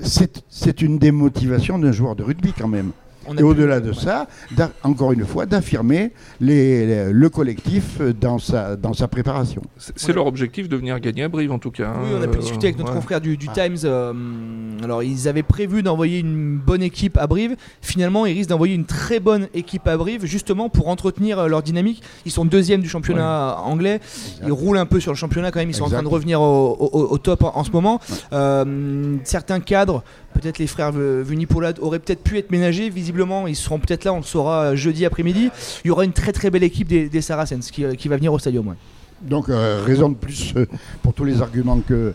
c'est 0.00 0.82
une 0.82 0.98
démotivation 0.98 1.78
d'un 1.78 1.92
joueur 1.92 2.16
de 2.16 2.22
rugby 2.22 2.52
quand 2.56 2.68
même. 2.68 2.92
Et 3.38 3.42
au-delà 3.42 3.80
de 3.80 3.92
ça, 3.92 4.26
encore 4.82 5.12
une 5.12 5.24
fois, 5.26 5.46
d'affirmer 5.46 6.12
les- 6.40 6.86
les- 6.86 7.12
le 7.12 7.28
collectif 7.28 8.00
dans 8.20 8.38
sa, 8.38 8.76
dans 8.76 8.92
sa 8.94 9.08
préparation. 9.08 9.62
C'est 9.96 10.12
leur 10.12 10.26
objectif 10.26 10.68
de 10.68 10.76
venir 10.76 10.98
gagner 11.00 11.24
à 11.24 11.28
Brive 11.28 11.52
en 11.52 11.58
tout 11.58 11.70
cas. 11.70 11.92
Oui, 12.02 12.08
hein. 12.12 12.16
on 12.18 12.22
a 12.22 12.26
pu 12.28 12.38
Euh, 12.38 12.40
discuter 12.40 12.68
avec 12.68 12.78
notre 12.78 12.90
ouais. 12.90 12.96
confrère 12.96 13.20
du, 13.20 13.36
du 13.36 13.48
Times. 13.48 13.76
euh, 13.84 14.12
alors, 14.82 15.02
ils 15.02 15.28
avaient 15.28 15.42
prévu 15.42 15.82
d'envoyer 15.82 16.18
une 16.20 16.56
bonne 16.56 16.82
équipe 16.82 17.18
à 17.18 17.26
Brive. 17.26 17.56
Finalement, 17.82 18.26
ils 18.26 18.32
risquent 18.32 18.50
d'envoyer 18.50 18.74
une 18.74 18.86
très 18.86 19.20
bonne 19.20 19.48
équipe 19.54 19.86
à 19.86 19.96
Brive, 19.96 20.24
justement 20.24 20.68
pour 20.68 20.88
entretenir 20.88 21.38
euh, 21.38 21.46
leur 21.48 21.62
dynamique. 21.62 22.02
Ils 22.24 22.32
sont 22.32 22.44
deuxième 22.44 22.80
du 22.80 22.88
championnat 22.88 23.58
anglais. 23.64 24.00
Ils 24.44 24.52
roulent 24.52 24.78
un 24.78 24.86
peu 24.86 24.98
sur 24.98 25.12
le 25.12 25.16
championnat 25.16 25.50
quand 25.50 25.60
même. 25.60 25.70
Ils 25.70 25.74
sont 25.74 25.84
en 25.84 25.90
train 25.90 26.02
de 26.02 26.08
revenir 26.08 26.40
au, 26.40 26.76
au- 26.80 27.08
au 27.12 27.18
top 27.18 27.44
en, 27.44 27.52
en 27.56 27.64
ce 27.64 27.70
moment. 27.70 28.00
Euh, 28.32 29.16
certains 29.24 29.60
cadres, 29.60 30.02
peut-être 30.34 30.58
les 30.58 30.66
frères 30.66 30.92
Vunipola, 30.92 31.72
auraient 31.80 31.98
peut-être 31.98 32.22
pu 32.22 32.38
être 32.38 32.50
ménagés. 32.50 32.90
Visiblement, 32.90 33.46
ils 33.46 33.56
seront 33.56 33.78
peut-être 33.78 34.04
là. 34.04 34.12
On 34.12 34.18
le 34.18 34.22
saura 34.22 34.62
euh, 34.64 34.76
jeudi 34.76 35.04
après-midi. 35.04 35.50
Il 35.84 35.88
y 35.88 35.90
aura 35.90 36.04
une 36.04 36.12
très 36.12 36.32
très 36.32 36.50
belle 36.50 36.62
équipe 36.64 36.88
des, 36.88 37.20
Saracens 37.20 37.70
qui, 37.70 37.84
euh, 37.84 37.94
qui 37.94 38.08
va 38.08 38.16
venir 38.16 38.32
au 38.32 38.38
stadium. 38.38 38.68
ouais. 38.68 38.76
Donc, 39.22 39.48
euh, 39.48 39.82
raison 39.84 40.08
de 40.08 40.14
plus, 40.14 40.54
pour 41.02 41.12
tous 41.12 41.24
les 41.24 41.42
arguments 41.42 41.80
que, 41.80 42.14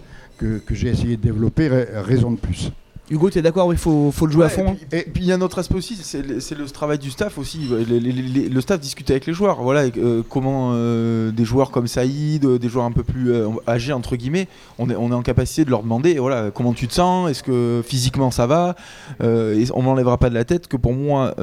j'ai 0.71 0.89
essayé 0.89 1.17
de 1.17 1.21
développer, 1.21 1.67
ra- 1.67 2.01
raison 2.01 2.31
de 2.31 2.37
plus. 2.37 2.71
Hugo, 3.11 3.29
tu 3.29 3.37
es 3.37 3.41
d'accord 3.43 3.71
Il 3.71 3.77
faut, 3.77 4.11
faut 4.11 4.25
le 4.25 4.31
jouer 4.31 4.45
à 4.45 4.49
fond. 4.49 4.69
hein. 4.69 4.75
Et 4.91 5.03
puis- 5.03 5.21
il 5.23 5.27
y 5.27 5.31
a 5.31 5.35
un 5.35 5.41
autre 5.41 5.59
aspect 5.59 5.75
aussi, 5.75 5.95
c'est 5.95 6.23
le, 6.23 6.65
travail 6.71 6.97
du 6.97 7.11
staff 7.11 7.37
aussi. 7.37 7.59
Les- 7.87 7.99
les- 7.99 8.11
les- 8.11 8.49
le 8.49 8.61
staff 8.61 8.79
discute 8.79 9.11
avec 9.11 9.27
les 9.27 9.33
joueurs. 9.33 9.61
Voilà, 9.61 9.81
euh, 9.97 10.23
comment 10.27 10.71
euh, 10.73 11.29
des 11.31 11.45
joueurs 11.45 11.69
comme 11.69 11.85
Saïd, 11.87 12.43
euh, 12.45 12.57
des 12.57 12.67
joueurs 12.67 12.85
un 12.85 12.91
peu 12.91 13.03
plus 13.03 13.31
euh, 13.31 13.47
âgés 13.67 13.93
entre 13.93 14.15
guillemets, 14.15 14.47
on 14.79 14.89
est, 14.89 14.95
on 14.95 15.11
est 15.11 15.15
en 15.15 15.21
capacité 15.21 15.65
de 15.65 15.69
leur 15.69 15.83
demander, 15.83 16.17
voilà, 16.17 16.49
comment 16.51 16.73
tu 16.73 16.87
te 16.87 16.93
sens, 16.93 17.29
est-ce 17.29 17.43
que 17.43 17.83
physiquement 17.85 18.31
ça 18.31 18.47
va. 18.47 18.75
Et 19.21 19.65
on 19.73 19.81
m'enlèvera 19.83 20.17
pas 20.17 20.29
de 20.29 20.35
la 20.35 20.43
tête 20.43 20.67
que 20.67 20.77
pour 20.77 20.93
moi, 20.93 21.35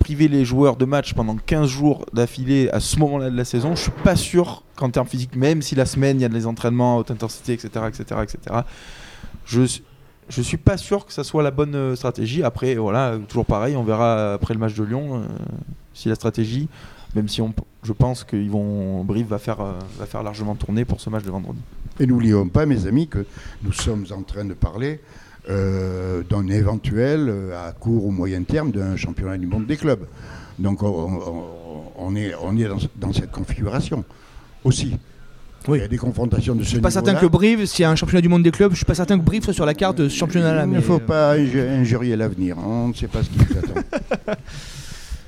priver 0.00 0.26
les 0.26 0.44
joueurs 0.44 0.74
de 0.76 0.84
match 0.86 1.14
pendant 1.14 1.36
15 1.36 1.68
jours 1.68 2.04
d'affilée 2.12 2.68
à 2.70 2.80
ce 2.80 2.98
moment-là 2.98 3.30
de 3.30 3.36
la 3.36 3.44
saison, 3.44 3.76
je 3.76 3.82
suis 3.82 3.92
pas 4.02 4.16
sûr 4.16 4.64
qu'en 4.76 4.90
termes 4.90 5.06
physiques, 5.06 5.36
même 5.36 5.62
si 5.62 5.74
la 5.76 5.86
semaine 5.86 6.18
il 6.18 6.22
y 6.22 6.26
a 6.26 6.28
des 6.28 6.46
entraînements 6.46 6.96
à 6.96 7.00
haute 7.00 7.10
intensité, 7.12 7.52
etc., 7.52 7.68
etc., 7.88 8.04
etc. 8.22 8.60
Je 9.46 9.62
je 10.30 10.42
suis 10.42 10.56
pas 10.56 10.76
sûr 10.76 11.04
que 11.04 11.12
ça 11.12 11.24
soit 11.24 11.42
la 11.42 11.50
bonne 11.50 11.74
euh, 11.74 11.96
stratégie. 11.96 12.42
Après, 12.42 12.76
voilà, 12.76 13.18
toujours 13.28 13.44
pareil, 13.44 13.76
on 13.76 13.82
verra 13.82 14.34
après 14.34 14.54
le 14.54 14.60
match 14.60 14.74
de 14.74 14.84
Lyon 14.84 15.16
euh, 15.16 15.26
si 15.92 16.08
la 16.08 16.14
stratégie, 16.14 16.68
même 17.14 17.28
si 17.28 17.42
on, 17.42 17.52
je 17.82 17.92
pense 17.92 18.22
qu'ils 18.22 18.50
vont, 18.50 19.04
Brive 19.04 19.26
va 19.26 19.38
faire, 19.38 19.60
euh, 19.60 19.72
va 19.98 20.06
faire 20.06 20.22
largement 20.22 20.54
tourner 20.54 20.84
pour 20.84 21.00
ce 21.00 21.10
match 21.10 21.24
de 21.24 21.30
vendredi. 21.30 21.58
Et 21.98 22.06
n'oublions 22.06 22.48
pas, 22.48 22.64
mes 22.64 22.86
amis, 22.86 23.08
que 23.08 23.26
nous 23.62 23.72
sommes 23.72 24.06
en 24.12 24.22
train 24.22 24.44
de 24.44 24.54
parler 24.54 25.00
d'un 25.48 26.46
éventuel, 26.46 27.52
à 27.56 27.72
court 27.72 28.06
ou 28.06 28.12
moyen 28.12 28.44
terme, 28.44 28.70
d'un 28.70 28.94
championnat 28.94 29.36
du 29.36 29.48
monde 29.48 29.66
des 29.66 29.76
clubs. 29.76 30.06
Donc 30.60 30.82
on, 30.84 32.14
est, 32.14 32.34
on 32.40 32.56
est 32.56 32.68
dans 32.96 33.12
cette 33.12 33.32
configuration 33.32 34.04
aussi. 34.62 34.96
Oui. 35.68 35.78
Il 35.78 35.80
y 35.82 35.84
a 35.84 35.88
des 35.88 35.98
confrontations 35.98 36.54
de 36.54 36.60
ce 36.60 36.64
Je 36.64 36.70
suis 36.70 36.80
pas 36.80 36.90
certain 36.90 37.14
que 37.14 37.26
Brive, 37.26 37.66
s'il 37.66 37.82
y 37.82 37.86
a 37.86 37.90
un 37.90 37.96
championnat 37.96 38.22
du 38.22 38.28
monde 38.28 38.42
des 38.42 38.50
clubs, 38.50 38.70
je 38.72 38.76
suis 38.76 38.84
pas 38.86 38.94
certain 38.94 39.18
que 39.18 39.24
Brive 39.24 39.44
soit 39.44 39.52
sur 39.52 39.66
la 39.66 39.74
carte 39.74 39.98
de 39.98 40.08
ce 40.08 40.16
championnat-là. 40.16 40.64
Il 40.64 40.70
ne 40.70 40.76
mais, 40.76 40.82
faut 40.82 40.98
pas 40.98 41.36
inju- 41.36 41.68
injurier 41.80 42.16
l'avenir. 42.16 42.56
On 42.58 42.88
ne 42.88 42.94
sait 42.94 43.08
pas 43.08 43.22
ce 43.22 43.28
qui 43.28 43.38
nous 43.38 43.58
attend. 43.58 44.36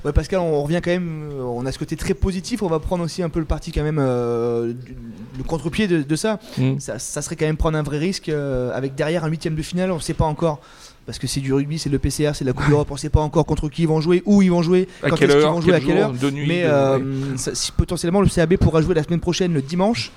Ouais, 0.05 0.11
Pascal, 0.11 0.39
on 0.41 0.61
revient 0.63 0.81
quand 0.83 0.91
même. 0.91 1.29
euh, 1.31 1.43
On 1.43 1.65
a 1.65 1.71
ce 1.71 1.79
côté 1.79 1.95
très 1.95 2.13
positif. 2.13 2.61
On 2.61 2.67
va 2.67 2.79
prendre 2.79 3.05
aussi 3.05 3.23
un 3.23 3.29
peu 3.29 3.39
le 3.39 3.45
parti 3.45 3.71
quand 3.71 3.83
même, 3.83 3.99
euh, 4.01 4.73
du- 4.73 4.97
le 5.37 5.43
contre-pied 5.45 5.87
de, 5.87 6.01
de 6.01 6.15
ça. 6.17 6.39
Mm. 6.57 6.77
ça. 6.79 6.99
ça 6.99 7.21
serait 7.21 7.37
quand 7.37 7.45
même 7.45 7.55
prendre 7.55 7.77
un 7.77 7.83
vrai 7.83 7.99
risque 7.99 8.27
euh, 8.27 8.69
avec 8.75 8.95
derrière 8.95 9.23
un 9.23 9.29
huitième 9.29 9.55
de 9.55 9.61
finale. 9.61 9.91
On 9.91 9.95
ne 9.95 10.01
sait 10.01 10.13
pas 10.13 10.25
encore. 10.25 10.59
Parce 11.05 11.19
que 11.19 11.27
c'est 11.27 11.41
du 11.41 11.51
rugby, 11.53 11.77
c'est 11.79 11.89
le 11.89 11.99
PCR, 11.99 12.31
c'est 12.33 12.45
la 12.45 12.53
Coupe 12.53 12.69
d'Europe. 12.69 12.87
On 12.89 12.93
ne 12.93 12.99
sait 12.99 13.09
pas 13.09 13.19
encore 13.19 13.45
contre 13.45 13.67
qui 13.67 13.81
ils 13.81 13.87
vont 13.87 13.99
jouer, 13.99 14.23
où 14.25 14.41
ils 14.41 14.49
vont 14.51 14.61
jouer, 14.61 14.87
À 15.03 15.09
quand 15.09 15.17
quelle 15.17 15.29
est-ce 15.29 15.37
qu'ils 15.37 15.45
heure 15.45 15.53
vont 15.53 15.61
jouer, 15.61 15.73
à 15.73 15.79
quel 15.79 15.87
quelle 15.89 15.97
heure. 15.97 16.11
de 16.13 16.29
nuit 16.31 16.47
Mais 16.47 16.63
de- 16.63 16.67
euh, 16.69 17.37
ça- 17.37 17.53
si 17.55 17.71
potentiellement 17.73 18.21
le 18.21 18.27
CAB 18.27 18.55
pourra 18.55 18.81
jouer 18.81 18.95
la 18.95 19.03
semaine 19.03 19.19
prochaine, 19.19 19.53
le 19.53 19.61
dimanche 19.61 20.11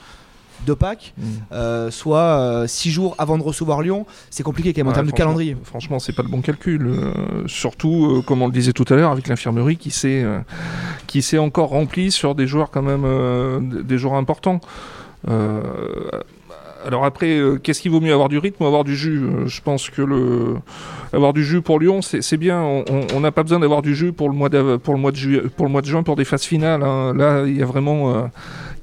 de 0.64 0.72
Pâques, 0.74 1.12
Mm. 1.18 1.22
euh, 1.52 1.90
soit 1.90 2.64
6 2.68 2.90
jours 2.92 3.14
avant 3.18 3.36
de 3.36 3.42
recevoir 3.42 3.82
Lyon, 3.82 4.06
c'est 4.30 4.42
compliqué 4.44 4.72
quand 4.72 4.80
même 4.82 4.88
en 4.88 4.92
termes 4.92 5.06
de 5.08 5.12
calendrier. 5.12 5.56
Franchement, 5.64 5.98
c'est 5.98 6.14
pas 6.14 6.22
le 6.22 6.28
bon 6.28 6.40
calcul. 6.40 6.86
euh, 6.86 7.12
surtout, 7.48 8.06
euh, 8.18 8.22
comme 8.22 8.42
on 8.42 8.46
le 8.46 8.52
disait 8.52 8.72
tout 8.72 8.84
à 8.88 8.94
l'heure, 8.94 9.10
avec 9.10 9.26
l'infirmerie 9.28 9.76
qui 9.76 9.90
s'est 9.90 10.22
euh, 10.22 10.38
qui 11.08 11.20
s'est 11.20 11.38
encore 11.38 11.70
remplie 11.70 12.10
sur 12.12 12.34
des 12.36 12.46
joueurs 12.46 12.70
quand 12.70 12.82
même 12.82 13.02
euh, 13.04 13.60
des 13.82 13.98
joueurs 13.98 14.14
importants. 14.14 14.60
Alors 16.86 17.04
après, 17.04 17.36
euh, 17.38 17.58
qu'est-ce 17.60 17.82
qu'il 17.82 17.90
vaut 17.90 18.00
mieux 18.00 18.12
avoir 18.12 18.28
du 18.28 18.38
rythme 18.38 18.62
ou 18.62 18.66
avoir 18.66 18.84
du 18.84 18.94
jus? 18.96 19.22
Euh, 19.24 19.46
Je 19.46 19.60
pense 19.60 19.90
que 19.90 20.02
le 20.02 20.54
avoir 21.12 21.32
du 21.32 21.44
jus 21.44 21.60
pour 21.60 21.80
Lyon, 21.80 22.00
c'est 22.02 22.36
bien. 22.36 22.62
On- 22.62 23.20
n'a 23.20 23.32
pas 23.32 23.42
besoin 23.42 23.58
d'avoir 23.58 23.82
du 23.82 23.94
jus 23.94 24.12
pour 24.12 24.28
le 24.28 24.34
mois 24.36 24.48
d'av- 24.48 24.78
pour 24.78 24.94
le 24.94 25.00
mois 25.00 25.10
de 25.12 25.48
pour 25.56 25.66
le 25.66 25.72
mois 25.72 25.80
de 25.82 25.86
juin 25.86 26.02
pour 26.02 26.14
des 26.16 26.24
phases 26.24 26.44
finales. 26.44 26.82
hein. 26.84 27.12
Là, 27.14 27.44
il 27.46 27.56
y 27.56 27.62
a 27.62 27.66
vraiment 27.66 28.14
euh, 28.14 28.22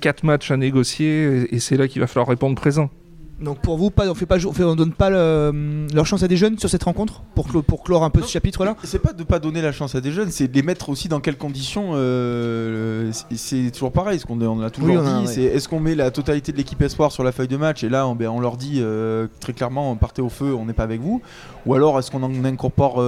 quatre 0.02 0.24
matchs 0.24 0.52
à 0.52 0.58
négocier 0.58 1.48
et 1.54 1.60
c'est 1.60 1.78
là 1.78 1.88
qu'il 1.88 2.02
va 2.02 2.08
falloir 2.08 2.28
répondre 2.28 2.56
présent. 2.56 2.90
Donc 3.42 3.60
pour 3.62 3.78
vous, 3.78 3.90
pas, 3.90 4.08
on 4.10 4.14
fait 4.16 4.26
pas, 4.26 4.38
on, 4.46 4.54
fait- 4.54 4.64
on 4.64 4.76
donne 4.76 4.94
pas 4.94 5.10
le- 5.10 5.88
leur 5.94 6.06
chance 6.06 6.24
à 6.24 6.28
des 6.28 6.38
jeunes 6.38 6.58
sur 6.60 6.70
cette 6.70 6.84
rencontre 6.84 7.24
pour, 7.36 7.48
clo- 7.50 7.62
pour 7.64 7.84
clore 7.84 8.04
un 8.04 8.10
peu 8.10 8.22
Non. 8.22 8.26
ce 8.26 8.32
chapitre-là 8.32 8.76
C'est 8.84 9.00
pas 9.00 9.12
de 9.12 9.24
pas 9.24 9.40
donner 9.40 9.62
la 9.62 9.72
chance 9.72 9.96
à 9.96 10.02
des 10.02 10.12
jeunes, 10.12 10.30
c'est 10.32 10.48
de 10.48 10.54
les 10.54 10.62
mettre 10.62 10.88
aussi 10.90 11.10
dans 11.10 11.20
quelles 11.20 11.38
conditions. 11.38 11.92
euh, 11.96 13.12
c'est- 13.32 13.72
toujours 13.74 13.92
pareil, 13.92 14.20
ce 14.20 14.26
qu'on 14.26 14.40
on 14.42 14.62
a 14.62 14.70
toujours 14.70 14.90
Oui, 14.92 14.98
on 14.98 15.06
a- 15.06 15.20
dit. 15.22 15.28
ouais. 15.28 15.34
C'est 15.34 15.42
est-ce 15.44 15.68
qu'on 15.68 15.80
met 15.80 15.96
la 15.96 16.12
totalité 16.12 16.52
de 16.52 16.58
l'équipe 16.58 16.82
espoir 16.82 17.12
sur 17.12 17.24
la 17.24 17.32
feuille 17.32 17.48
de 17.48 17.58
match 17.58 17.84
et 17.84 17.90
là 17.90 18.08
on, 18.08 18.16
ben, 18.16 18.30
on 18.30 18.40
leur 18.40 18.56
dit 18.56 18.78
euh, 18.82 19.28
très 19.40 19.54
clairement 19.54 19.94
partez 19.96 20.22
au 20.22 20.30
feu, 20.30 20.54
on 20.54 20.66
n'est 20.66 20.74
pas 20.74 20.84
avec 20.84 21.02
vous. 21.02 21.22
Ou 21.66 21.74
alors 21.74 21.98
est-ce 22.00 22.12
qu'on 22.12 22.24
en 22.24 22.46
incorpore 22.46 23.02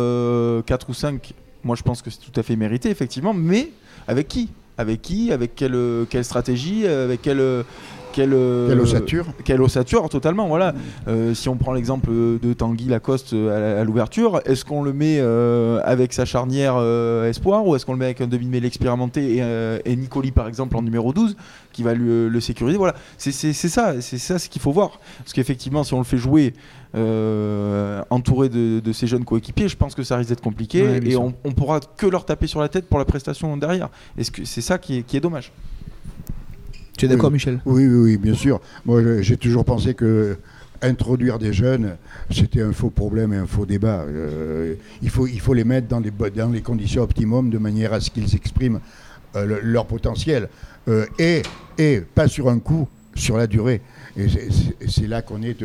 4 0.66 0.90
ou 0.90 0.94
5 0.94 1.34
Moi 1.64 1.76
je 1.76 1.84
pense 1.84 2.02
que 2.02 2.10
c'est 2.10 2.20
tout 2.20 2.38
à 2.38 2.44
fait 2.44 2.56
mérité 2.56 2.90
effectivement, 2.90 3.34
mais 3.34 3.70
avec 4.08 4.28
qui? 4.28 4.50
Avec 4.78 5.02
qui? 5.02 5.32
Avec 5.32 5.56
quelle, 5.56 5.76
euh, 5.76 6.06
quelle 6.10 6.26
stratégie? 6.26 6.86
Avec 6.88 7.22
quelle 7.22 7.64
quelle, 8.16 8.34
euh, 8.34 8.70
Quelle 8.70 8.80
ossature. 8.80 9.26
quelle 9.44 9.62
ossature 9.62 10.08
totalement 10.10 10.48
voilà. 10.48 10.74
Euh, 11.10 11.34
si 11.34 11.50
on 11.50 11.58
prend 11.58 11.74
l'exemple 11.74 12.10
de 12.10 12.54
Tanguy 12.54 12.86
Lacoste 12.86 13.34
euh, 13.34 13.78
à, 13.78 13.82
à 13.82 13.84
l'ouverture 13.84 14.40
est-ce 14.46 14.64
qu'on 14.64 14.82
le 14.84 14.94
met 14.94 15.18
euh, 15.20 15.82
avec 15.84 16.14
sa 16.14 16.24
charnière 16.24 16.76
euh, 16.78 17.30
espoir 17.30 17.68
ou 17.68 17.76
est-ce 17.76 17.86
qu'on 17.86 17.92
le 17.92 18.00
met 18.00 18.06
avec 18.06 18.22
un 18.22 18.28
demi-mêle 18.28 18.64
expérimenté 18.64 19.36
et, 19.36 19.44
euh, 19.44 19.80
et 19.84 19.96
Nicoli 19.98 20.32
par 20.32 20.48
exemple 20.48 20.78
en 20.78 20.82
numéro 20.82 21.12
12 21.12 21.36
qui 21.74 21.84
va 21.84 21.94
lui, 21.94 22.10
euh, 22.10 22.30
le 22.30 22.40
sécuriser? 22.40 22.78
Voilà. 22.78 22.96
C'est 23.18 23.32
ça 23.34 24.00
c'est 24.00 24.18
ça 24.18 24.40
ce 24.40 24.48
qu'il 24.48 24.62
faut 24.62 24.72
voir. 24.72 25.00
Parce 25.20 25.34
qu'effectivement 25.34 25.84
si 25.84 25.94
on 25.94 25.98
le 26.00 26.06
fait 26.06 26.18
jouer 26.18 26.54
euh, 26.96 28.02
entouré 28.10 28.48
de, 28.48 28.80
de 28.80 28.94
ses 28.94 29.08
jeunes 29.08 29.26
coéquipiers 29.26 29.68
je 29.68 29.76
pense 29.76 29.94
que 29.96 30.04
ça 30.04 30.16
risque 30.16 30.30
d'être 30.30 30.42
compliqué 30.42 30.82
Ouais, 30.84 31.00
et 31.06 31.18
on, 31.18 31.34
on 31.44 31.52
pourra 31.52 31.80
que 31.98 32.06
leur 32.06 32.26
taper 32.26 32.48
sur 32.48 32.62
la 32.62 32.70
tête 32.70 32.88
pour 32.88 33.00
la 33.00 33.06
prestation 33.06 33.58
derrière. 33.58 33.90
Est-ce 34.18 34.32
que 34.32 34.46
c'est 34.46 34.62
ça 34.62 34.78
qui 34.78 35.00
est, 35.00 35.02
qui 35.04 35.18
est 35.18 35.22
dommage? 35.22 35.52
Tu 36.98 37.06
es 37.06 37.08
d'accord, 37.10 37.30
Oui. 37.30 37.34
Michel? 37.34 37.60
Oui, 37.66 37.86
oui, 37.88 37.96
oui, 38.12 38.18
bien 38.18 38.34
sûr. 38.34 38.62
Moi, 38.86 39.22
j'ai 39.22 39.38
toujours 39.38 39.66
pensé 39.66 39.94
que 39.94 40.38
introduire 40.82 41.40
des 41.40 41.54
jeunes, 41.54 41.96
c'était 42.30 42.62
un 42.62 42.72
faux 42.72 42.90
problème 42.90 43.34
et 43.34 43.38
un 43.38 43.48
faux 43.48 43.66
débat. 43.66 44.02
Euh, 44.08 44.76
il, 45.02 45.10
faut, 45.10 45.26
il 45.28 45.40
faut 45.40 45.54
les 45.54 45.64
mettre 45.64 45.88
dans 45.88 46.00
les, 46.00 46.12
bo- 46.12 46.30
dans 46.30 46.50
les 46.50 46.62
conditions 46.62 47.02
optimum 47.02 47.50
de 47.50 47.58
manière 47.58 47.94
à 47.94 48.00
ce 48.00 48.10
qu'ils 48.12 48.36
expriment 48.36 48.80
euh, 49.36 49.46
le- 49.46 49.60
leur 49.62 49.86
potentiel. 49.88 50.48
Euh, 50.88 51.06
et, 51.18 51.42
et 51.78 52.02
pas 52.02 52.28
sur 52.28 52.50
un 52.50 52.60
coup, 52.60 52.88
sur 53.16 53.38
la 53.38 53.48
durée. 53.48 53.82
Et 54.18 54.28
c'est- 54.88 55.08
là 55.08 55.22
qu'on 55.22 55.42
est 55.44 55.58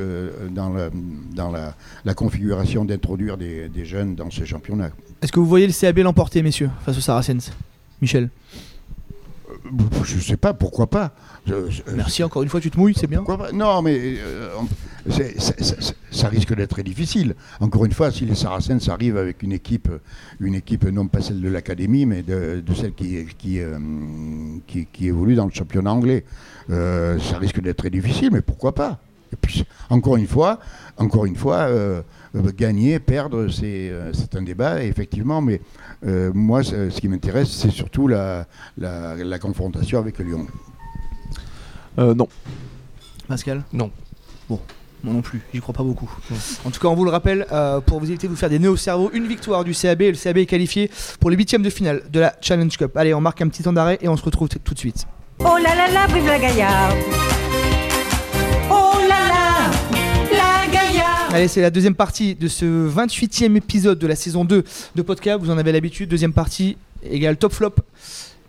dans, 0.51 0.71
la, 0.71 0.91
dans 1.35 1.51
la, 1.51 1.75
la 2.05 2.15
configuration 2.15 2.85
d'introduire 2.85 3.37
des, 3.37 3.69
des 3.69 3.85
jeunes 3.85 4.15
dans 4.15 4.31
ce 4.31 4.45
championnat. 4.45 4.91
Est-ce 5.23 5.33
que 5.33 5.39
vous 5.41 5.47
voyez 5.47 5.67
le 5.67 5.73
CAB 5.73 5.99
l'emporter, 5.99 6.43
messieurs, 6.43 6.71
face 6.85 6.97
au 6.97 7.01
Saracens? 7.01 7.53
Michel? 8.01 8.31
Je 10.05 10.19
sais 10.19 10.37
pas, 10.37 10.53
pourquoi 10.55 10.89
pas. 10.89 11.13
Je- 11.47 11.71
je- 11.71 11.83
Merci 11.95 12.23
encore 12.25 12.43
une 12.43 12.49
fois, 12.49 12.61
tu 12.61 12.71
te 12.71 12.79
mouilles, 12.79 12.95
c'est 12.95 13.07
bien. 13.07 13.23
Pas? 13.23 13.53
Non, 13.53 13.83
mais 13.83 13.99
euh, 14.19 14.49
ça 16.11 16.29
risque 16.29 16.55
d'être 16.55 16.71
très 16.71 16.83
difficile. 16.83 17.35
Encore 17.61 17.85
une 17.85 17.93
fois, 17.93 18.11
si 18.11 18.25
les 18.27 18.35
Saracens 18.35 18.89
arrivent 18.89 19.17
avec 19.17 19.43
une 19.43 19.53
équipe, 19.53 19.89
une 20.41 20.55
équipe 20.55 20.85
non 20.85 21.07
pas 21.09 21.21
celle 21.21 21.41
de 21.41 21.49
l'académie, 21.49 22.07
mais 22.07 22.23
de, 22.23 22.63
de 22.65 22.75
celle 22.75 22.93
qui, 22.95 23.27
qui, 23.39 23.61
euh, 23.61 23.79
qui, 24.67 24.87
qui 24.93 25.09
évolue 25.09 25.35
dans 25.35 25.47
le 25.47 25.53
championnat 25.53 25.93
anglais, 25.93 26.25
euh, 26.71 27.19
ça 27.19 27.39
risque 27.39 27.61
d'être 27.61 27.79
très 27.79 27.91
difficile. 27.91 28.31
Mais 28.33 28.43
pourquoi 28.43 28.75
pas? 28.75 28.99
Et 29.33 29.37
puis, 29.37 29.65
encore 29.91 30.17
une 30.17 30.27
fois, 30.27 30.59
encore 30.97 31.25
une 31.25 31.37
fois, 31.37 31.69
gagner, 32.35 32.99
perdre, 33.01 33.49
c'est 33.49 33.91
euh, 33.91 34.13
c'est 34.13 34.37
un 34.37 34.43
débat, 34.43 34.83
effectivement. 34.83 35.41
Mais 35.41 35.61
euh, 36.07 36.31
moi, 36.35 36.63
ce 36.63 36.89
qui 37.01 37.09
m'intéresse, 37.09 37.51
c'est 37.51 37.71
surtout 37.71 38.09
la, 38.09 38.47
la, 38.79 39.17
la 39.17 39.39
confrontation 39.39 39.99
avec 39.99 40.19
Lyon. 40.19 40.47
Euh, 41.99 42.15
non 42.15 42.29
Pascal 43.29 43.63
Non. 43.73 43.91
Bon, 44.49 44.61
moi 45.03 45.15
non 45.15 45.23
plus, 45.23 45.41
j'y 45.53 45.61
crois 45.61 45.75
pas 45.75 45.83
beaucoup. 45.83 46.11
En 46.65 46.71
tout 46.71 46.81
cas, 46.81 46.89
on 46.89 46.95
vous 46.95 47.05
le 47.05 47.11
rappelle, 47.11 47.47
euh, 47.53 47.81
pour 47.81 48.01
vous 48.01 48.09
éviter 48.09 48.27
de 48.27 48.33
vous 48.33 48.39
faire 48.39 48.51
des 48.51 48.59
nœuds 48.59 48.71
au 48.71 48.77
cerveau, 48.77 49.11
une 49.13 49.27
victoire 49.27 49.65
du 49.65 49.73
CAB 49.73 50.03
et 50.03 50.11
le 50.13 50.17
CAB 50.17 50.39
est 50.39 50.47
qualifié 50.47 50.91
pour 51.21 51.31
les 51.31 51.37
huitièmes 51.37 51.63
de 51.63 51.71
finale 51.71 52.03
de 52.11 52.21
la 52.21 52.35
Challenge 52.41 52.77
Cup. 52.77 52.97
Allez, 52.97 53.15
on 53.15 53.21
marque 53.21 53.41
un 53.41 53.49
petit 53.49 53.63
temps 53.63 53.73
d'arrêt 53.73 53.99
et 54.03 54.09
on 54.09 54.17
se 54.17 54.23
retrouve 54.23 54.49
tout 54.49 54.75
de 54.75 54.79
suite. 54.79 55.07
Oh 55.41 55.57
là 55.63 55.75
là 55.75 55.91
là, 55.91 56.07
vive 56.09 56.27
la 56.27 56.39
Gaillarde 56.39 56.99
Allez, 61.33 61.47
c'est 61.49 61.61
la 61.61 61.71
deuxième 61.71 61.95
partie 61.95 62.35
de 62.35 62.49
ce 62.49 62.65
28e 62.89 63.55
épisode 63.57 63.99
de 63.99 64.07
la 64.07 64.17
saison 64.17 64.45
2 64.45 64.65
de 64.97 65.03
podcast. 65.03 65.39
Vous 65.41 65.51
en 65.51 65.59
avez 65.59 65.71
l'habitude. 65.73 66.09
Deuxième 66.11 66.33
partie 66.33 66.77
égale 67.05 67.37
top 67.37 67.53
flop. 67.53 67.75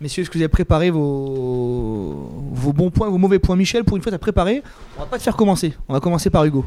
Messieurs, 0.00 0.22
est-ce 0.22 0.30
que 0.30 0.34
vous 0.38 0.42
avez 0.42 0.48
préparé 0.48 0.90
vos, 0.90 2.28
vos 2.52 2.72
bons 2.72 2.90
points, 2.90 3.08
vos 3.08 3.18
mauvais 3.18 3.38
points? 3.38 3.54
Michel, 3.54 3.84
pour 3.84 3.96
une 3.96 4.02
fois, 4.02 4.10
tu 4.10 4.16
as 4.16 4.18
préparé. 4.18 4.62
On 4.96 5.00
va 5.00 5.06
pas 5.06 5.18
te 5.18 5.22
faire 5.22 5.36
commencer. 5.36 5.74
On 5.88 5.92
va 5.92 6.00
commencer 6.00 6.28
par 6.30 6.44
Hugo. 6.44 6.64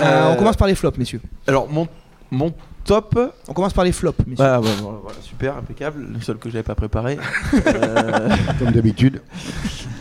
Euh, 0.00 0.04
Euh, 0.04 0.32
on 0.32 0.36
commence 0.36 0.56
par 0.56 0.68
les 0.68 0.74
flops, 0.76 0.98
messieurs. 0.98 1.20
alors 1.46 1.68
mon, 1.70 1.86
mon 2.30 2.52
top 2.84 3.16
On 3.48 3.52
commence 3.52 3.72
par 3.72 3.84
les 3.84 3.92
flops, 3.92 4.18
messieurs. 4.26 4.44
Ah 4.44 4.58
voilà, 4.60 4.76
voilà, 5.02 5.18
super, 5.22 5.56
impeccable. 5.56 6.06
Le 6.12 6.20
seul 6.20 6.36
que 6.38 6.50
j'avais 6.50 6.62
pas 6.64 6.74
préparé. 6.76 7.18
Euh, 7.66 8.28
Comme 8.60 8.70
d'habitude. 8.72 9.22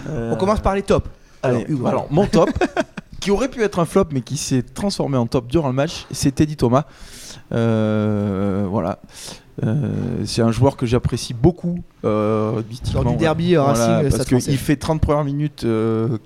On 0.10 0.36
commence 0.36 0.60
par 0.62 0.76
les 0.76 0.82
tops. 0.84 1.08
Allez, 1.42 1.58
Alors, 1.58 1.70
Hugo. 1.70 1.88
alors, 1.88 2.08
mon 2.12 2.26
top, 2.26 2.50
qui 3.24 3.32
aurait 3.32 3.48
pu 3.48 3.64
être 3.64 3.80
un 3.80 3.86
flop, 3.86 4.08
mais 4.12 4.20
qui 4.20 4.36
s'est 4.36 4.62
transformé 4.62 5.18
en 5.18 5.28
top 5.28 5.48
durant 5.48 5.70
le 5.70 5.74
match, 5.74 6.06
c'est 6.12 6.36
Teddy 6.36 6.58
Thomas. 6.58 6.84
Euh, 7.54 8.66
voilà. 8.70 9.00
Euh, 9.64 10.26
c'est 10.26 10.42
un 10.42 10.52
joueur 10.52 10.76
que 10.76 10.86
j'apprécie 10.86 11.34
beaucoup. 11.34 11.80
Euh, 12.04 12.62
Lors 12.94 13.06
du 13.06 13.16
derby, 13.16 13.56
euh, 13.56 13.64
Racing, 13.64 14.10
parce 14.10 14.26
qu'il 14.26 14.58
fait 14.58 14.76
30 14.76 15.00
premières 15.00 15.24
minutes 15.24 15.64
euh, 15.64 16.18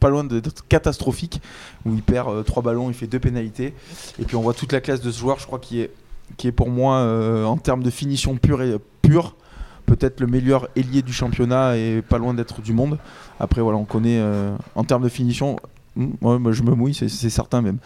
pas 0.00 0.10
loin 0.10 0.22
d'être 0.22 0.68
catastrophique, 0.68 1.40
où 1.86 1.94
il 1.94 2.02
perd 2.02 2.28
euh, 2.28 2.42
trois 2.42 2.62
ballons, 2.62 2.90
il 2.90 2.94
fait 2.94 3.06
deux 3.06 3.20
pénalités. 3.20 3.72
Et 4.20 4.24
puis 4.24 4.36
on 4.36 4.42
voit 4.42 4.52
toute 4.52 4.72
la 4.72 4.82
classe 4.82 5.00
de 5.00 5.10
ce 5.10 5.18
joueur, 5.18 5.38
je 5.38 5.46
crois, 5.46 5.58
qui 5.58 5.80
est, 5.80 5.90
qui 6.36 6.46
est 6.46 6.52
pour 6.52 6.68
moi, 6.68 7.00
en 7.46 7.56
termes 7.56 7.82
de 7.82 7.90
finition 7.90 8.36
pure 8.36 8.60
et 8.60 8.76
pure, 9.00 9.34
peut-être 9.86 10.20
le 10.20 10.26
meilleur 10.26 10.68
ailier 10.76 11.00
du 11.00 11.14
championnat 11.14 11.76
et 11.78 12.02
pas 12.02 12.18
loin 12.18 12.34
d'être 12.34 12.60
du 12.60 12.74
monde. 12.74 12.98
Après, 13.40 13.62
voilà, 13.62 13.78
on 13.78 13.84
connaît 13.86 14.18
euh, 14.20 14.54
en 14.74 14.84
termes 14.84 15.02
de 15.02 15.08
finition. 15.08 15.56
Ouais, 15.98 16.38
moi, 16.38 16.52
je 16.52 16.62
me 16.62 16.74
mouille, 16.74 16.94
c'est- 16.94 17.08
certain 17.08 17.60
même. 17.62 17.78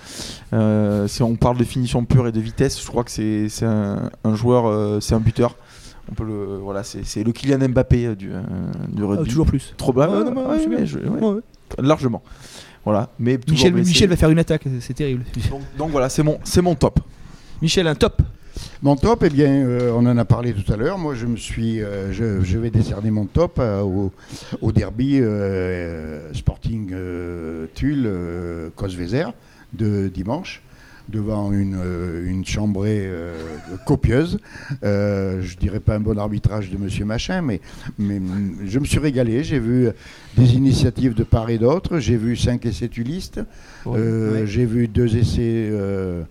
Euh, 0.53 1.09
si 1.09 1.23
on 1.23 1.37
parle 1.37 1.57
de 1.59 1.65
finition 1.65 2.05
pure 2.05 2.27
et 2.29 2.33
de 2.33 2.41
vitesse, 2.41 2.81
je 2.83 2.87
crois 2.87 3.05
que 3.05 3.11
c'est 3.11 3.49
un, 3.65 4.11
un 4.25 4.35
joueur, 4.35 4.67
euh, 4.67 5.01
c'est 5.01 5.15
un 5.15 5.21
buteur. 5.21 5.57
On 6.11 6.15
peut 6.15 6.25
le, 6.25 6.59
voilà, 6.59 6.83
c'est 6.83 7.23
le 7.25 7.33
Kylian 7.33 7.69
Mbappé 7.69 8.07
euh, 8.07 8.15
du, 8.15 8.29
du 8.29 9.03
Ah, 9.13 9.25
toujours 9.25 9.47
plus. 9.47 9.73
Trop 9.77 9.93
bien, 9.93 10.09
Ouais, 10.09 11.21
ouais, 11.21 11.41
largement. 11.79 12.23
Voilà, 12.85 13.11
mais 13.19 13.39
Michel. 13.49 13.73
Michel 13.75 14.09
va 14.11 14.17
faire 14.17 14.31
une 14.31 14.41
attaque, 14.41 14.65
c'est 14.81 14.95
terrible. 14.95 15.25
Donc, 15.51 15.61
donc 15.79 15.91
voilà, 15.91 16.09
c'est 16.09 16.25
mon, 16.25 16.39
c'est 16.43 16.61
mon 16.63 16.75
top. 16.75 16.99
Michel, 17.63 17.87
un 17.87 17.95
top. 17.95 18.21
Mon 18.83 18.97
top, 18.97 19.23
eh 19.25 19.31
bien, 19.31 19.65
euh, 19.65 19.93
on 19.95 20.07
en 20.07 20.17
a 20.17 20.25
parlé 20.25 20.53
tout 20.53 20.73
à 20.73 20.77
l'heure. 20.77 20.99
Moi, 20.99 21.15
je 21.15 21.27
me 21.27 21.37
suis, 21.37 21.83
euh, 21.83 22.13
je, 22.13 22.59
vais 22.59 22.71
décerner 22.71 23.11
mon 23.11 23.27
top 23.27 23.59
euh, 23.59 23.83
au, 24.61 24.73
derby 24.73 25.21
Sporting 26.35 26.95
Tulle 27.75 28.11
Cosvezer 28.77 29.33
de 29.73 30.09
dimanche 30.09 30.63
devant 31.09 31.53
une, 31.53 32.45
chambrée 32.45 33.11
copieuse. 33.87 34.39
Je 34.83 35.57
dirais 35.57 35.81
pas 35.81 35.97
un 35.97 36.01
bon 36.01 36.19
arbitrage 36.19 36.71
de 36.71 36.77
Monsieur 36.77 37.05
Machin, 37.05 37.43
mais, 37.43 37.61
mais 37.99 38.21
je 38.67 38.79
me 38.79 38.85
suis 38.85 38.99
régalé. 38.99 39.45
J'ai 39.45 39.59
vu 39.59 39.91
des 40.37 40.55
initiatives 40.55 41.15
de 41.15 41.25
part 41.25 41.51
et 41.51 41.59
d'autre. 41.59 41.99
J'ai 41.99 42.17
vu 42.17 42.37
cinq 42.37 42.67
essais 42.67 42.89
tulistes. 42.89 43.41
Ouais. 43.85 43.99
Euh, 43.99 44.33
Ouais. 44.33 44.47
J'ai 44.47 44.65
vu 44.65 44.89
deux 44.89 45.17
essais. 45.17 45.41
euh, 45.71 46.23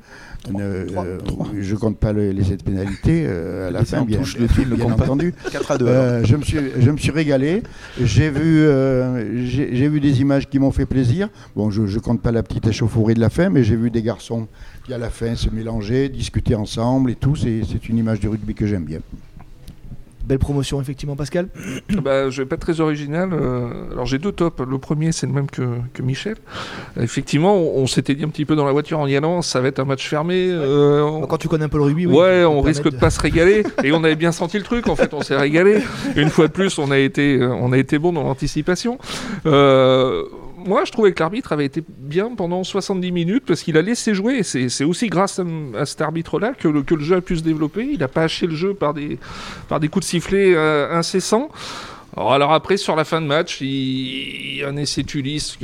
euh, 0.55 0.86
trois, 0.88 1.05
euh, 1.05 1.17
trois. 1.20 1.48
je 1.60 1.75
compte 1.75 2.00
pas 2.00 2.13
le- 2.13 2.31
l'essai 2.31 2.58
de 2.58 2.63
pénalité 2.63 3.25
euh, 3.27 3.67
à 3.67 3.72
la 3.72 3.86
fin, 3.86 4.00
en 4.00 4.05
bien, 4.05 4.17
touche, 4.20 4.38
le 4.39 4.48
bien 4.75 4.91
entendu. 4.91 5.36
4 5.51 5.72
à 5.72 5.77
2. 5.77 5.86
Euh, 5.86 6.24
je, 6.25 6.36
me 6.36 6.41
suis, 6.41 6.58
je 6.79 6.89
me 6.89 6.98
suis 6.98 7.12
régalé. 7.12 7.62
J'ai 8.03 8.31
vu, 8.31 8.65
j'ai 9.46 9.88
vu 9.88 10.00
des 10.00 10.20
images 10.22 10.50
qui 10.50 10.58
m'ont 10.58 10.72
fait 10.72 10.88
plaisir. 10.88 11.29
Bon, 11.55 11.70
je 11.70 11.81
ne 11.84 12.00
compte 12.00 12.22
pas 12.22 12.31
la 12.31 12.41
petite 12.41 12.65
échauffourée 12.67 13.13
de 13.13 13.20
la 13.20 13.29
fin, 13.29 13.50
mais 13.50 13.63
j'ai 13.63 13.75
vu 13.75 13.91
des 13.91 14.01
garçons 14.01 14.48
qui, 14.86 14.93
à 14.93 14.98
la 14.98 15.12
fin, 15.12 15.36
se 15.36 15.50
mélanger, 15.51 16.10
discuter 16.10 16.55
ensemble 16.55 17.12
et 17.12 17.15
tout. 17.15 17.36
C'est 17.36 17.62
c'est 17.72 17.88
une 17.89 17.98
image 18.00 18.20
du 18.20 18.27
rugby 18.27 18.55
que 18.55 18.65
j'aime 18.65 18.86
bien. 18.86 19.00
Belle 20.25 20.40
promotion, 20.40 20.80
effectivement, 20.82 21.16
Pascal. 21.16 21.48
Bah, 22.04 22.30
je 22.30 22.42
vais 22.42 22.46
pas 22.48 22.56
être 22.56 22.62
très 22.62 22.80
original. 22.80 23.30
euh, 23.34 23.92
alors 23.92 24.06
j'ai 24.06 24.18
deux 24.18 24.32
tops. 24.32 24.62
Le 24.68 24.78
premier, 24.78 25.12
c'est 25.12 25.28
le 25.28 25.34
même 25.34 25.50
que, 25.50 25.62
que 25.94 26.01
Michel. 26.01 26.36
Effectivement, 27.00 27.56
on, 27.56 27.82
on 27.84 27.88
s'était 27.88 28.16
dit 28.16 28.24
un 28.24 28.30
petit 28.30 28.46
peu 28.46 28.56
dans 28.56 28.66
la 28.66 28.72
voiture 28.72 29.00
en 29.00 29.08
y 29.08 29.16
allant, 29.16 29.42
ça 29.42 29.60
va 29.62 29.68
être 29.68 29.80
un 29.80 29.86
match 29.86 30.08
fermé. 30.08 30.48
euh, 30.51 31.01
on- 31.04 31.28
Quand 31.28 31.38
tu 31.38 31.48
connais 31.48 31.66
un 31.66 31.70
peu 31.70 31.78
le 31.78 31.84
rugby, 31.84 32.06
oui, 32.06 32.16
ouais, 32.16 32.44
on 32.46 32.62
risque 32.62 32.90
de 32.90 32.96
pas 32.98 33.10
se 33.10 33.20
régaler. 33.20 33.63
Et 33.84 33.92
on 33.92 34.04
avait 34.04 34.16
bien 34.16 34.32
senti 34.32 34.58
le 34.58 34.63
truc. 34.63 34.88
En 34.88 34.96
fait, 34.96 35.13
on 35.13 35.22
s'est 35.22 35.36
régalé. 35.38 35.80
Une 36.16 36.30
fois 36.30 36.48
de 36.48 36.54
plus, 36.54 36.78
on 36.80 36.92
a 36.92 36.98
été, 36.98 37.38
euh, 37.40 37.50
on 37.54 37.72
a 37.72 37.78
été 37.78 37.98
bon 38.00 38.13
dans 38.13 38.24
l'anticipation. 38.24 38.98
Euh, 39.46 40.24
moi, 40.65 40.86
je 40.86 40.91
trouvais 40.91 41.13
que 41.13 41.20
l'arbitre 41.20 41.51
avait 41.51 41.65
été 41.65 41.84
bien 41.88 42.36
pendant 42.36 42.63
70 42.63 43.12
minutes 43.12 43.44
parce 43.46 43.62
qu'il 43.62 43.77
a 43.77 43.82
laissé 43.82 44.13
jouer. 44.13 44.44
C'est 44.44 44.84
aussi 44.84 45.08
grâce 45.08 45.39
à, 45.39 45.86
cet 45.86 46.01
arbitre-là 46.01 46.53
que 46.53 46.68
le, 46.68 46.84
jeu 47.00 47.15
a 47.15 47.22
pu 47.22 47.38
se 47.38 47.44
développer. 47.44 47.86
Il 47.86 48.00
n'a 48.00 48.08
pas 48.08 48.24
haché 48.24 48.48
le 48.48 48.56
jeu 48.56 48.74
par 48.74 48.94
des, 48.94 49.20
par 49.68 49.80
des 49.80 49.88
coups 49.88 50.06
de 50.06 50.10
sifflet 50.10 50.53
euh, 50.56 50.94
incessants. 50.94 51.50
Alors, 52.18 52.34
alors 52.34 52.51
après, 52.53 52.77
sur 52.77 52.96
la 52.96 53.03
fin 53.06 53.22
de 53.22 53.25
match, 53.27 53.62
il, 53.62 53.68
il 53.68 54.58
y 54.58 54.63
a 54.63 54.70
un 54.70 54.75
essai 54.77 55.03
Tulis 55.03 55.58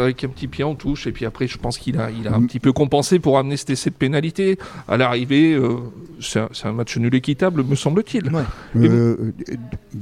avec 0.00 0.24
un 0.24 0.28
petit 0.28 0.48
pied 0.48 0.64
en 0.64 0.74
touche. 0.74 1.06
Et 1.06 1.12
puis 1.12 1.24
après, 1.24 1.46
je 1.46 1.58
pense 1.58 1.78
qu'il 1.78 1.98
a, 1.98 2.10
il 2.10 2.26
a 2.26 2.34
un 2.34 2.40
Mm. 2.40 2.46
petit 2.48 2.60
peu 2.60 2.72
compensé 2.72 3.18
pour 3.18 3.38
amener 3.38 3.56
cet 3.56 3.70
essai 3.70 3.90
de 3.90 3.94
pénalité. 3.94 4.58
À 4.88 4.96
l'arrivée, 4.96 5.52
euh, 5.54 5.76
c'est 6.20 6.40
un, 6.64 6.72
match 6.72 6.96
nul 6.96 7.14
équitable, 7.14 7.62
me 7.62 7.74
semble-t-il. 7.76 8.24
Ouais. 8.32 8.42
Euh, 8.76 9.16
euh, 9.48 9.56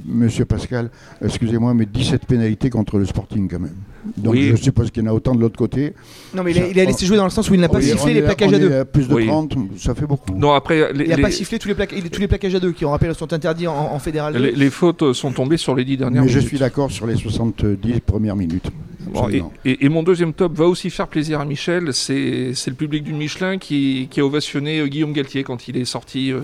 Monsieur 0.07 0.45
Pascal, 0.45 0.91
excusez-moi, 1.25 1.75
mais 1.75 1.87
17 1.87 2.27
pénalités 2.27 2.71
contre 2.71 2.99
le 2.99 3.05
Sporting 3.05 3.49
quand 3.51 3.61
même. 3.61 3.75
Donc 4.19 4.35
Oui. 4.35 4.51
je 4.51 4.57
suppose 4.57 4.91
qu'il 4.91 5.03
y 5.03 5.07
en 5.07 5.11
a 5.11 5.15
autant 5.15 5.35
de 5.35 5.41
l'autre 5.41 5.57
côté. 5.57 5.95
Non, 6.35 6.43
mais 6.43 6.51
il 6.53 6.59
a, 6.63 6.67
il 6.69 6.79
a 6.81 6.85
laissé 6.85 7.07
jouer 7.07 7.17
dans 7.17 7.25
le 7.25 7.31
sens 7.31 7.49
où 7.49 7.55
il 7.55 7.61
n'a 7.61 7.69
pas 7.71 7.81
sifflé 7.81 8.13
les 8.15 8.23
plaquages 8.23 8.53
à 8.53 8.59
deux. 8.59 8.73
à 8.75 8.85
plus 8.85 9.09
de 9.09 9.15
Oui. 9.15 9.27
30, 9.27 9.57
ça 9.79 9.95
fait 9.95 10.07
beaucoup. 10.07 10.35
Non, 10.35 10.53
après, 10.53 10.93
les, 10.93 11.05
Il 11.05 11.11
n'a 11.11 11.17
les- 11.17 11.23
pas 11.23 11.31
sifflé 11.31 11.59
tous 11.59 11.69
les, 11.69 11.75
placa- 11.75 12.11
tous 12.11 12.21
les 12.21 12.29
plaquages 12.29 12.55
à 12.55 12.61
deux 12.61 12.73
qui, 12.73 12.85
on 12.85 12.91
rappelle, 12.91 13.15
sont 13.15 13.33
interdits 13.33 13.67
en, 13.67 13.75
en 13.75 13.99
fédéral 13.99 14.35
2. 14.35 14.39
les- 14.41 14.53
les 14.53 14.71
fautes 14.71 15.13
sont 15.15 15.33
tombées 15.33 15.57
sur 15.57 15.74
les 15.75 15.85
dix 15.85 15.97
dernières 15.97 16.23
Mais 16.23 16.29
je 16.29 16.35
minutes. 16.39 16.49
suis 16.49 16.59
d'accord 16.59 16.91
sur 16.91 17.07
les 17.07 17.17
70 17.17 18.01
premières 18.01 18.37
minutes. 18.37 18.71
Bon, 19.07 19.21
et, 19.21 19.25
Absolument. 19.25 19.53
et- 19.65 19.85
et 19.85 19.89
mon 19.89 20.03
deuxième 20.03 20.33
top 20.33 20.55
va 20.55 20.65
aussi 20.67 20.89
faire 20.91 21.09
plaisir 21.09 21.41
à 21.41 21.45
Michel. 21.45 21.93
C'est 21.93 22.53
le 22.67 22.75
public 22.75 23.05
du 23.05 23.13
Michelin 23.13 23.59
qui, 23.59 24.09
qui 24.11 24.21
a 24.21 24.25
ovationné 24.25 24.81
euh, 24.81 24.87
Guillaume 24.87 25.13
Galtier 25.13 25.45
quand 25.45 25.69
il 25.69 25.77
est 25.77 25.85
sorti 25.85 26.33
euh, 26.33 26.41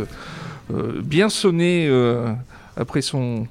euh, 0.73 1.01
bien 1.03 1.29
sonné 1.31 1.87
euh, 1.88 2.33
après 2.77 3.01
son, 3.01 3.47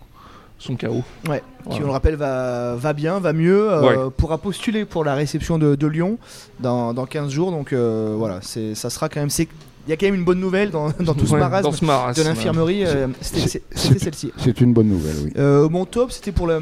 son 0.59 0.75
chaos. 0.75 1.03
Ouais, 1.27 1.41
qui 1.71 1.81
on 1.81 1.85
le 1.85 1.91
rappelle 1.91 2.15
va, 2.15 2.75
va 2.75 2.93
bien, 2.93 3.19
va 3.19 3.33
mieux, 3.33 3.71
euh, 3.71 4.09
pourra 4.09 4.37
postuler 4.37 4.85
pour 4.85 5.03
la 5.03 5.15
réception 5.15 5.57
de, 5.57 5.75
de 5.75 5.87
Lyon 5.87 6.17
dans, 6.59 6.93
dans 6.93 7.05
15 7.07 7.31
jours. 7.31 7.51
Donc 7.51 7.73
euh, 7.73 8.13
voilà, 8.17 8.39
ça 8.41 8.89
sera 8.89 9.09
quand 9.09 9.19
même. 9.19 9.29
Il 9.87 9.89
y 9.89 9.93
a 9.93 9.97
quand 9.97 10.05
même 10.05 10.15
une 10.15 10.23
bonne 10.25 10.39
nouvelle 10.39 10.69
dans, 10.69 10.89
dans 10.99 11.15
tout 11.15 11.25
ce 11.25 11.35
marasme 11.35 11.63
dans 11.63 11.71
ce 11.71 11.83
marasme. 11.83 12.21
de 12.21 12.27
l'infirmerie. 12.27 12.85
euh, 12.85 13.07
C'était 13.21 13.61
celle-ci. 13.97 14.31
C'est 14.37 14.61
une 14.61 14.71
bonne 14.73 14.87
nouvelle, 14.87 15.15
oui. 15.23 15.31
Euh, 15.37 15.67
mon 15.67 15.85
top, 15.85 16.11
c'était 16.11 16.31
pour 16.31 16.45
la, 16.45 16.59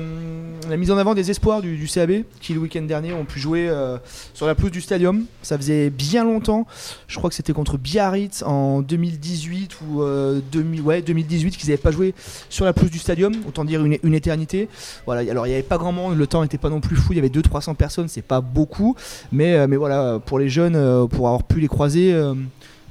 la 0.69 0.77
mise 0.77 0.91
en 0.91 0.97
avant 0.97 1.13
des 1.13 1.29
espoirs 1.29 1.61
du, 1.61 1.75
du 1.75 1.87
CAB 1.87 2.23
qui, 2.39 2.53
le 2.53 2.59
week-end 2.61 2.83
dernier, 2.83 3.11
ont 3.13 3.25
pu 3.25 3.39
jouer 3.39 3.67
euh, 3.67 3.97
sur 4.33 4.45
la 4.45 4.55
pelouse 4.55 4.71
du 4.71 4.79
stadium. 4.79 5.25
Ça 5.41 5.57
faisait 5.57 5.89
bien 5.89 6.23
longtemps. 6.23 6.67
Je 7.07 7.17
crois 7.17 7.29
que 7.29 7.35
c'était 7.35 7.51
contre 7.53 7.77
Biarritz 7.77 8.43
en 8.43 8.81
2018 8.81 9.77
ou 9.89 10.03
euh, 10.03 10.39
2000 10.51 10.81
ouais, 10.81 11.01
2018 11.01 11.57
qu'ils 11.57 11.69
n'avaient 11.69 11.81
pas 11.81 11.91
joué 11.91 12.13
sur 12.49 12.63
la 12.63 12.71
pelouse 12.71 12.91
du 12.91 12.99
stadium. 12.99 13.33
Autant 13.47 13.65
dire 13.65 13.83
une, 13.83 13.97
une 14.03 14.13
éternité. 14.13 14.69
Voilà, 15.05 15.29
alors 15.29 15.47
il 15.47 15.49
n'y 15.49 15.55
avait 15.55 15.63
pas 15.63 15.77
grand 15.77 15.91
monde, 15.91 16.17
le 16.17 16.27
temps 16.27 16.43
n'était 16.43 16.57
pas 16.59 16.69
non 16.69 16.79
plus 16.79 16.95
fou. 16.95 17.11
Il 17.11 17.15
y 17.17 17.19
avait 17.19 17.27
200-300 17.29 17.75
personnes, 17.75 18.07
c'est 18.07 18.21
pas 18.21 18.39
beaucoup. 18.39 18.95
Mais, 19.33 19.55
euh, 19.55 19.67
mais 19.67 19.75
voilà, 19.75 20.19
pour 20.25 20.39
les 20.39 20.47
jeunes, 20.49 20.75
euh, 20.77 21.07
pour 21.07 21.27
avoir 21.27 21.43
pu 21.43 21.59
les 21.59 21.67
croiser. 21.67 22.13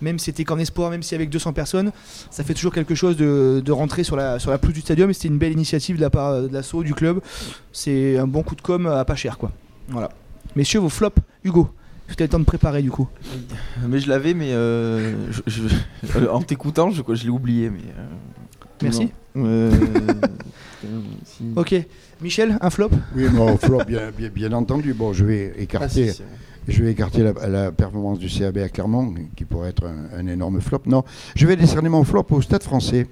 Même 0.01 0.19
si 0.19 0.27
c'était 0.27 0.45
qu'en 0.45 0.59
espoir, 0.59 0.91
même 0.91 1.03
si 1.03 1.15
avec 1.15 1.31
200 1.31 1.53
personnes, 1.53 1.93
ça 2.31 2.45
fait 2.45 2.55
toujours 2.55 2.73
quelque 2.73 2.95
chose 2.95 3.17
de, 3.17 3.63
de 3.65 3.73
rentrer 3.73 4.05
sur 4.05 4.17
la, 4.17 4.39
sur 4.39 4.51
la 4.51 4.59
pelouse 4.59 4.75
du 4.75 4.81
stadium. 4.83 5.11
Et 5.11 5.13
c'était 5.13 5.29
une 5.29 5.39
belle 5.39 5.53
initiative 5.53 5.97
de 5.97 6.01
la 6.03 6.11
part 6.11 6.43
de 6.43 6.49
l'assaut 6.53 6.83
du 6.83 6.95
club. 6.95 7.21
C'est 7.73 8.19
un 8.19 8.27
bon 8.27 8.43
coup 8.43 8.55
de 8.55 8.61
com 8.63 8.87
à 8.87 9.05
pas 9.05 9.17
cher, 9.17 9.39
quoi. 9.39 9.53
Voilà. 9.89 10.11
Messieurs, 10.55 10.81
vos 10.81 10.89
flops, 10.89 11.21
Hugo. 11.45 11.69
Tu 12.17 12.23
as 12.23 12.27
le 12.27 12.31
temps 12.31 12.39
de 12.39 12.45
préparer 12.45 12.83
du 12.83 12.91
coup? 12.91 13.09
Mais 13.89 13.99
je 13.99 14.09
l'avais, 14.09 14.33
mais 14.33 14.53
euh, 14.53 15.31
je- 15.33 15.43
je- 15.47 16.19
euh, 16.19 16.31
en 16.31 16.41
t'écoutant, 16.41 16.91
je, 16.91 17.03
je 17.15 17.25
l'ai 17.25 17.31
oublié. 17.31 17.69
Mais, 17.69 17.81
euh, 17.99 18.07
Merci. 18.83 19.09
Euh, 19.37 19.71
si. 21.25 21.45
Ok. 21.57 21.75
Michel, 22.23 22.57
un 22.61 22.71
flop? 22.71 22.91
Oui, 23.15 23.27
non, 23.33 23.57
flop, 23.59 23.83
bien, 23.87 24.11
bien, 24.17 24.29
bien 24.29 24.53
entendu. 24.53 24.95
Bon, 24.95 25.13
je 25.13 25.25
vais 25.25 25.53
Ah, 25.57 25.61
écarter, 25.61 26.09
si, 26.11 26.17
si. 26.17 26.23
Je 26.69 26.83
vais 26.83 26.93
écarter 26.93 27.23
la, 27.23 27.73
performance 27.73 28.19
du 28.19 28.29
CAB 28.29 28.59
à 28.59 28.69
Clermont, 28.69 29.15
qui 29.37 29.45
pourrait 29.45 29.71
être 29.71 29.85
un, 30.17 30.27
énorme 30.27 30.61
flop. 30.61 30.83
Non, 30.87 31.05
je 31.35 31.47
vais 31.47 31.57
décerner 31.57 31.89
mon 31.89 32.05
flop 32.05 32.27
au 32.31 32.43
Stade 32.43 32.63
français. 32.63 33.07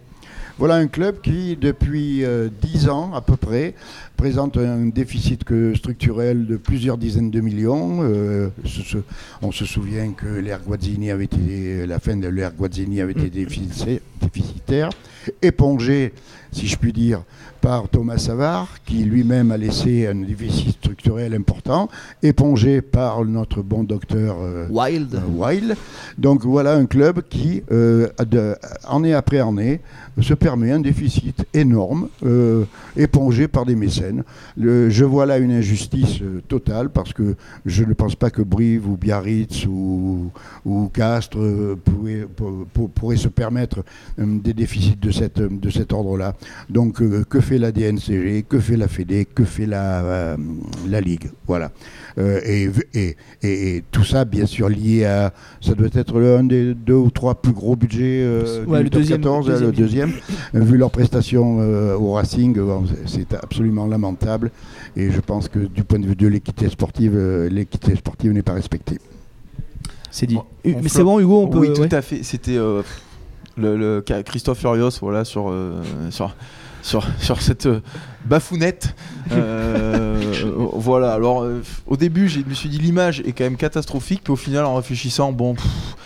Voilà 0.56 0.76
un 0.76 0.86
club 0.86 1.20
qui, 1.20 1.56
depuis 1.56 2.24
euh, 2.24 2.48
10 2.62 2.88
ans 2.88 3.12
à 3.12 3.20
peu 3.20 3.36
près, 3.36 3.74
présente 4.16 4.56
un 4.56 4.86
déficit 4.86 5.42
que- 5.42 5.74
structurel 5.74 6.46
de 6.46 6.56
plusieurs 6.56 6.96
dizaines 6.96 7.32
de 7.32 7.40
millions. 7.40 7.98
Euh, 8.02 8.50
on 9.42 9.50
se 9.50 9.64
souvient 9.64 10.12
que 10.12 10.28
l'ère 10.28 10.60
Guazzini 10.62 11.10
avait 11.10 11.24
été, 11.24 11.86
la 11.86 11.98
fin 11.98 12.16
de 12.16 12.28
l'ère 12.28 12.52
Guazzini 12.52 13.00
avait 13.00 13.12
été 13.12 13.30
déficit- 13.30 14.00
déficitaire, 14.20 14.90
épongé, 15.42 16.12
si 16.54 16.66
je 16.66 16.76
puis 16.78 16.92
dire, 16.92 17.22
par 17.60 17.88
Thomas 17.88 18.18
Savard, 18.18 18.68
qui 18.84 19.04
lui-même 19.04 19.50
a 19.50 19.56
laissé 19.56 20.06
un 20.06 20.14
déficit 20.16 20.76
structurel 20.78 21.34
important, 21.34 21.88
épongé 22.22 22.80
par 22.82 23.24
notre 23.24 23.62
bon 23.62 23.84
docteur 23.84 24.36
euh, 24.40 24.66
Wild. 24.70 25.14
euh, 25.14 25.20
Wild. 25.34 25.76
Donc 26.18 26.44
voilà 26.44 26.74
un 26.74 26.86
club 26.86 27.22
qui, 27.28 27.62
euh, 27.72 28.08
de- 28.30 28.54
année 28.86 29.14
après 29.14 29.38
année, 29.40 29.80
se 30.20 30.34
permet 30.34 30.70
un 30.70 30.80
déficit 30.80 31.44
énorme, 31.54 32.08
euh, 32.24 32.64
épongé 32.96 33.48
par 33.48 33.64
des 33.66 33.74
mécènes. 33.74 34.22
Le- 34.56 34.88
je 34.90 35.04
vois 35.04 35.26
là 35.26 35.38
une 35.38 35.50
injustice 35.52 36.20
totale 36.48 36.90
parce 36.90 37.12
que 37.12 37.34
je 37.66 37.82
ne 37.84 37.94
pense 37.94 38.14
pas 38.14 38.30
que 38.30 38.42
Brive 38.42 38.88
ou 38.88 38.96
Biarritz 38.96 39.66
ou, 39.66 40.30
ou 40.64 40.88
Castres 40.92 41.38
pourraient, 41.84 42.26
pour- 42.36 42.66
pour- 42.72 42.90
pourraient 42.90 43.16
se 43.16 43.28
permettre 43.28 43.82
des 44.18 44.52
déficits 44.52 44.96
de, 45.00 45.10
cette, 45.10 45.40
de 45.40 45.70
cet 45.70 45.92
ordre-là. 45.92 46.34
Donc 46.70 47.00
euh, 47.02 47.24
que 47.28 47.40
fait 47.40 47.58
la 47.58 47.72
DNCG, 47.72 48.44
que 48.48 48.58
fait 48.58 48.76
la 48.76 48.88
Fédé, 48.88 49.24
que 49.26 49.44
fait 49.44 49.66
la, 49.66 50.04
euh, 50.04 50.36
la 50.88 51.00
Ligue 51.00 51.30
Voilà. 51.46 51.70
Euh, 52.18 52.40
et, 52.44 52.70
et, 52.94 53.16
et- 53.42 53.76
et 53.76 53.84
tout 53.90 54.04
ça, 54.04 54.24
bien 54.24 54.46
sûr, 54.46 54.68
lié 54.68 55.04
à. 55.04 55.32
Ça 55.60 55.74
doit 55.74 55.88
être 55.94 56.18
l'un 56.20 56.44
des 56.44 56.74
deux 56.74 56.94
ou 56.94 57.10
trois 57.10 57.34
plus 57.34 57.52
gros 57.52 57.74
budgets 57.76 58.22
euh, 58.22 58.64
Ouais, 58.66 58.78
du 58.78 58.84
le 58.84 58.90
top 58.90 59.00
deuxième, 59.00 59.20
14, 59.20 59.46
deuxième. 59.46 59.66
le 59.70 59.76
deuxième. 59.76 60.12
Euh, 60.54 60.60
Vu 60.60 60.76
leurs 60.76 60.90
prestations 60.92 61.58
euh, 61.60 61.96
au 61.96 62.12
Racing, 62.12 62.54
bon, 62.56 62.84
c'est- 63.06 63.34
absolument 63.34 63.86
lamentable. 63.86 64.50
Et 64.96 65.10
je 65.10 65.20
pense 65.20 65.48
que 65.48 65.58
du 65.58 65.82
point 65.82 65.98
de 65.98 66.06
vue 66.06 66.14
de 66.14 66.28
l'équité 66.28 66.68
sportive, 66.68 67.14
euh, 67.16 67.48
l'équité 67.48 67.96
sportive 67.96 68.32
n'est 68.32 68.42
pas 68.42 68.52
respectée. 68.52 68.98
C'est 70.10 70.26
dit. 70.26 70.38
Mais 70.64 70.88
c'est 70.88 71.02
bon, 71.02 71.18
Hugo, 71.18 71.42
on 71.42 71.48
peut. 71.48 71.58
oui, 71.58 71.72
tout 71.74 71.80
ouais. 71.82 71.92
à 71.94 72.00
fait. 72.02 72.22
C'était 72.22 72.56
euh, 72.56 72.82
le, 73.56 74.04
Christophe 74.24 74.58
Furios, 74.58 74.90
voilà, 75.00 75.24
sur, 75.24 75.50
euh, 75.50 75.82
sur, 76.10 76.34
sur, 76.82 77.06
sur 77.18 77.40
cette 77.40 77.66
euh, 77.66 77.80
bafounette. 78.24 78.94
Euh, 79.32 80.20
voilà, 80.74 81.12
alors 81.12 81.46
au 81.86 81.96
début, 81.96 82.28
je 82.28 82.40
me 82.40 82.54
suis 82.54 82.68
dit 82.68 82.78
l'image 82.78 83.20
est 83.20 83.32
quand 83.32 83.44
même 83.44 83.56
catastrophique, 83.56 84.22
puis 84.24 84.32
au 84.32 84.36
final, 84.36 84.64
en 84.64 84.74
réfléchissant, 84.74 85.32
bon. 85.32 85.54
pff, 85.54 85.96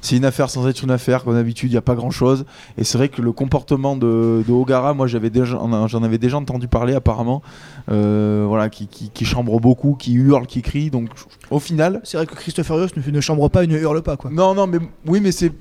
c'est 0.00 0.16
une 0.16 0.24
affaire 0.24 0.50
sans 0.50 0.66
être 0.68 0.82
une 0.82 0.90
affaire, 0.90 1.24
comme 1.24 1.34
d'habitude, 1.34 1.70
il 1.70 1.74
n'y 1.74 1.78
a 1.78 1.82
pas 1.82 1.94
grand 1.94 2.10
chose. 2.10 2.44
Et 2.76 2.84
c'est 2.84 2.98
vrai 2.98 3.08
que 3.08 3.20
le 3.20 3.32
comportement 3.32 3.96
de, 3.96 4.44
de 4.46 4.52
Ogara, 4.52 4.94
moi 4.94 5.06
j'avais 5.06 5.30
j'en 5.44 6.02
avais 6.02 6.18
déjà 6.18 6.36
entendu 6.36 6.68
parler 6.68 6.94
apparemment, 6.94 7.42
euh, 7.90 8.44
voilà, 8.46 8.68
qui, 8.68 8.86
qui, 8.86 9.10
qui 9.10 9.24
chambre 9.24 9.58
beaucoup, 9.60 9.94
qui 9.94 10.14
hurle, 10.14 10.46
qui 10.46 10.62
crie. 10.62 10.90
Donc 10.90 11.08
au 11.50 11.58
final, 11.58 12.00
C'est 12.04 12.16
vrai 12.16 12.26
que 12.26 12.34
Christopher 12.34 12.76
Rios 12.76 12.88
ne, 12.96 13.10
ne 13.10 13.20
chambre 13.20 13.48
pas 13.48 13.64
et 13.64 13.66
ne 13.66 13.78
hurle 13.78 14.02
pas, 14.02 14.16
quoi. 14.16 14.30
non, 14.30 14.54
non, 14.54 14.66
mais 14.66 14.78
oui, 15.06 15.20
mais 15.20 15.32
c'est 15.32 15.52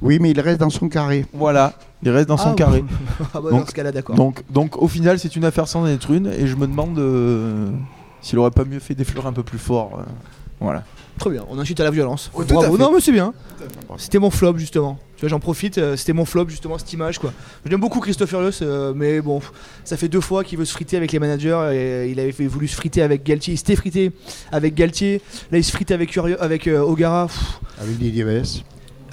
Oui, 0.00 0.18
mais 0.20 0.30
il 0.30 0.40
reste 0.40 0.60
dans 0.60 0.70
son 0.70 0.88
carré. 0.88 1.26
Voilà, 1.32 1.72
il 2.02 2.10
reste 2.10 2.28
dans 2.28 2.36
son 2.36 2.50
Ah, 2.52 2.54
carré. 2.54 2.84
Ah 3.34 3.40
bah, 3.40 3.50
Donc- 3.50 3.60
dans 3.60 3.66
ce 3.66 3.72
cas-là, 3.72 3.92
d'accord. 3.92 4.14
Donc, 4.16 4.42
donc 4.50 4.80
au 4.80 4.88
final, 4.88 5.18
c'est 5.18 5.34
une 5.36 5.44
affaire 5.44 5.66
sans 5.68 5.82
en 5.82 5.86
être 5.86 6.10
une, 6.10 6.26
et 6.28 6.46
je 6.46 6.56
me 6.56 6.66
demande 6.66 6.98
euh, 6.98 7.70
s'il 8.20 8.38
aurait 8.38 8.50
pas 8.50 8.64
mieux 8.64 8.78
fait 8.80 8.94
d'effleurer 8.94 9.28
un 9.28 9.32
peu 9.32 9.42
plus 9.42 9.58
fort. 9.58 9.98
euh, 10.00 10.02
voilà. 10.60 10.84
Très 11.18 11.30
bien, 11.30 11.44
on 11.48 11.58
incite 11.60 11.78
à 11.78 11.84
la 11.84 11.90
violence. 11.92 12.30
Oh, 12.34 12.42
tout 12.42 12.50
à 12.58 12.62
Bravo, 12.62 12.76
fait. 12.76 12.82
non 12.82 12.92
mais 12.92 13.00
c'est 13.00 13.12
bien. 13.12 13.32
C'était 13.98 14.18
mon 14.18 14.30
flop 14.30 14.56
justement. 14.58 14.98
Tu 15.16 15.20
vois, 15.20 15.28
j'en 15.28 15.38
profite, 15.38 15.78
euh, 15.78 15.96
c'était 15.96 16.12
mon 16.12 16.24
flop 16.24 16.48
justement 16.48 16.76
cette 16.76 16.92
image 16.92 17.20
quoi. 17.20 17.32
J'aime 17.64 17.78
beaucoup 17.80 18.00
Christopher 18.00 18.40
euh, 18.62 18.92
mais 18.96 19.20
bon, 19.20 19.40
ça 19.84 19.96
fait 19.96 20.08
deux 20.08 20.20
fois 20.20 20.42
qu'il 20.42 20.58
veut 20.58 20.64
se 20.64 20.72
friter 20.72 20.96
avec 20.96 21.12
les 21.12 21.20
managers. 21.20 21.70
Et 21.72 22.10
il 22.10 22.18
avait 22.18 22.32
fait- 22.32 22.46
voulu 22.48 22.66
se 22.66 22.74
friter 22.74 23.00
avec 23.02 23.22
Galtier, 23.22 23.54
il 23.54 23.58
s'était 23.58 23.76
frité 23.76 24.10
avec 24.50 24.74
Galtier. 24.74 25.20
Là, 25.52 25.58
il 25.58 25.64
se 25.64 25.70
frite 25.70 25.92
avec, 25.92 26.16
avec 26.40 26.66
euh, 26.66 26.80
Ogara, 26.80 27.26
pff, 27.28 27.60
Avec 27.80 27.96
Didier. 27.98 28.24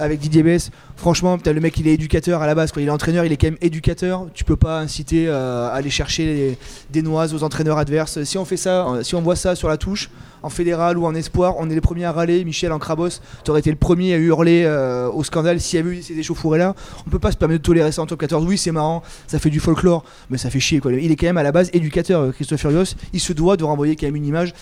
Avec 0.02 0.20
Didier 0.20 0.42
Bess. 0.42 0.70
Franchement, 0.96 1.38
le 1.44 1.60
mec, 1.60 1.78
il 1.78 1.88
est 1.88 1.94
éducateur 1.94 2.42
à 2.42 2.46
la 2.46 2.54
base. 2.54 2.72
Il 2.76 2.86
est 2.86 2.90
entraîneur, 2.90 3.24
il 3.24 3.32
est 3.32 3.36
quand 3.36 3.48
même 3.48 3.58
éducateur. 3.60 4.26
Tu 4.34 4.44
peux 4.44 4.56
pas 4.56 4.78
inciter 4.80 5.26
euh, 5.28 5.68
à 5.68 5.72
aller 5.72 5.90
chercher 5.90 6.58
des 6.90 7.02
noises 7.02 7.34
aux 7.34 7.42
entraîneurs 7.42 7.78
adverses. 7.78 8.22
Si 8.24 8.38
on 8.38 8.44
fait 8.44 8.56
ça, 8.56 8.86
euh, 8.88 9.02
si 9.02 9.14
on 9.14 9.20
voit 9.20 9.36
ça 9.36 9.54
sur 9.54 9.68
la 9.68 9.76
touche, 9.76 10.10
en 10.42 10.48
fédéral 10.48 10.98
ou 10.98 11.06
en 11.06 11.14
espoir, 11.14 11.54
on 11.58 11.70
est 11.70 11.74
les 11.74 11.80
premiers 11.80 12.04
à 12.04 12.12
râler. 12.12 12.44
Michel 12.44 12.72
en 12.72 12.78
Crabos, 12.78 13.20
t'aurais 13.44 13.60
été 13.60 13.70
le 13.70 13.76
premier 13.76 14.14
à 14.14 14.16
hurler 14.16 14.64
euh, 14.64 15.08
au 15.08 15.22
scandale 15.22 15.60
s'il 15.60 15.78
y 15.78 15.82
avait 15.82 15.96
eu 15.96 16.02
ces 16.02 16.18
échauffourées 16.18 16.58
là. 16.58 16.74
On 17.06 17.10
peut 17.10 17.18
pas 17.18 17.32
se 17.32 17.36
permettre 17.36 17.62
de 17.62 17.66
tolérer 17.66 17.92
ça 17.92 18.02
en 18.02 18.06
top 18.06 18.20
14. 18.20 18.44
Oui, 18.46 18.58
c'est 18.58 18.72
marrant, 18.72 19.02
ça 19.26 19.38
fait 19.38 19.50
du 19.50 19.60
folklore, 19.60 20.04
mais 20.30 20.38
ça 20.38 20.50
fait 20.50 20.60
chier 20.60 20.80
quoi. 20.80 20.92
Il 20.92 21.10
est 21.10 21.16
quand 21.16 21.26
même 21.26 21.38
à 21.38 21.42
la 21.42 21.52
base 21.52 21.70
éducateur, 21.72 22.32
Christophe 22.34 22.60
Furios. 22.60 22.94
Il 23.12 23.20
se 23.20 23.32
doit 23.32 23.56
de 23.56 23.64
renvoyer 23.64 23.96
quand 23.96 24.06
même 24.06 24.16
une 24.16 24.26
image. 24.26 24.52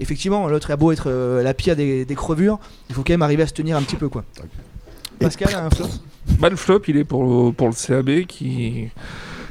Effectivement, 0.00 0.46
l'autre 0.46 0.70
a 0.70 0.76
beau 0.76 0.92
être 0.92 1.10
la 1.10 1.54
pire 1.54 1.74
des, 1.74 2.04
des 2.04 2.14
crevures, 2.14 2.60
il 2.88 2.94
faut 2.94 3.02
quand 3.02 3.12
même 3.12 3.22
arriver 3.22 3.42
à 3.42 3.48
se 3.48 3.52
tenir 3.54 3.76
un 3.76 3.82
petit 3.82 3.96
peu 3.96 4.08
quoi. 4.08 4.24
Pascal 5.20 5.54
a 5.54 5.64
un 5.66 5.70
flop 5.70 5.86
Bah, 6.38 6.48
le 6.48 6.56
flop, 6.56 6.80
il 6.88 6.96
est 6.96 7.04
pour 7.04 7.22
le, 7.46 7.52
pour 7.52 7.68
le 7.68 7.74
CAB 7.74 8.26
qui, 8.26 8.88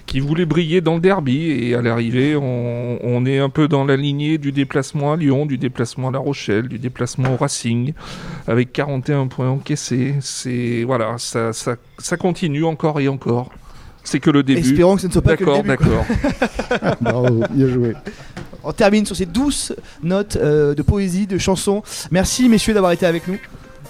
qui 0.05 0.19
voulait 0.19 0.45
briller 0.45 0.81
dans 0.81 0.95
le 0.95 0.99
derby. 1.01 1.51
Et 1.51 1.75
à 1.75 1.81
l'arrivée, 1.81 2.35
on, 2.35 2.99
on 3.03 3.25
est 3.25 3.39
un 3.39 3.49
peu 3.49 3.67
dans 3.67 3.83
la 3.85 3.95
lignée 3.97 4.37
du 4.37 4.51
déplacement 4.51 5.13
à 5.13 5.17
Lyon, 5.17 5.45
du 5.45 5.57
déplacement 5.57 6.09
à 6.09 6.11
La 6.11 6.19
Rochelle, 6.19 6.67
du 6.67 6.79
déplacement 6.79 7.33
au 7.33 7.37
Racing, 7.37 7.93
avec 8.47 8.71
41 8.73 9.27
points 9.27 9.49
encaissés. 9.49 10.15
C'est 10.21 10.83
voilà, 10.85 11.15
ça, 11.17 11.53
ça, 11.53 11.75
ça 11.97 12.17
continue 12.17 12.63
encore 12.63 12.99
et 12.99 13.07
encore. 13.07 13.49
C'est 14.03 14.21
que 14.21 14.29
le 14.29 14.41
début. 14.41 14.61
Espérons 14.61 14.95
que 14.95 15.01
ce 15.01 15.07
ne 15.07 15.11
soit 15.11 15.21
pas 15.21 15.35
que 15.35 15.43
le 15.43 15.63
D'accord, 15.63 15.63
début. 15.63 15.77
quoi. 15.77 16.79
d'accord. 16.79 16.95
Bravo, 17.01 17.43
bien 17.51 17.67
joué. 17.67 17.93
On 18.63 18.71
termine 18.71 19.05
sur 19.05 19.15
ces 19.17 19.25
douces 19.25 19.73
notes 20.01 20.37
euh, 20.37 20.73
de 20.73 20.81
poésie, 20.81 21.27
de 21.27 21.37
chansons. 21.37 21.83
Merci 22.11 22.47
messieurs 22.47 22.73
d'avoir 22.73 22.93
été 22.93 23.05
avec 23.05 23.27
nous. 23.27 23.37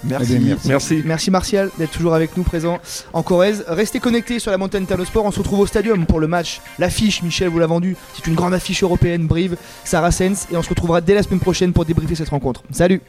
Merci. 0.04 0.32
Eh 0.34 0.38
bien, 0.38 0.48
merci. 0.48 0.68
Merci. 0.68 1.02
Merci 1.04 1.30
Martial 1.30 1.70
d'être 1.78 1.90
toujours 1.90 2.14
avec 2.14 2.36
nous 2.36 2.42
présent 2.42 2.78
en 3.12 3.22
Corrèze. 3.22 3.64
Restez 3.68 4.00
connectés 4.00 4.38
sur 4.38 4.50
la 4.50 4.58
montagne 4.58 4.86
Terre 4.86 5.04
Sport. 5.06 5.24
On 5.24 5.30
se 5.30 5.38
retrouve 5.38 5.60
au 5.60 5.66
stadium 5.66 6.06
pour 6.06 6.20
le 6.20 6.26
match. 6.26 6.60
L'affiche, 6.78 7.22
Michel 7.22 7.48
vous 7.48 7.58
l'a 7.58 7.66
vendu. 7.66 7.96
C'est 8.14 8.26
une 8.26 8.34
grande 8.34 8.54
affiche 8.54 8.82
européenne, 8.82 9.26
Brive, 9.26 9.56
Saracens. 9.84 10.46
Et 10.50 10.56
on 10.56 10.62
se 10.62 10.68
retrouvera 10.68 11.00
dès 11.00 11.14
la 11.14 11.22
semaine 11.22 11.40
prochaine 11.40 11.72
pour 11.72 11.84
débriefer 11.84 12.14
cette 12.14 12.28
rencontre. 12.28 12.62
Salut 12.70 13.00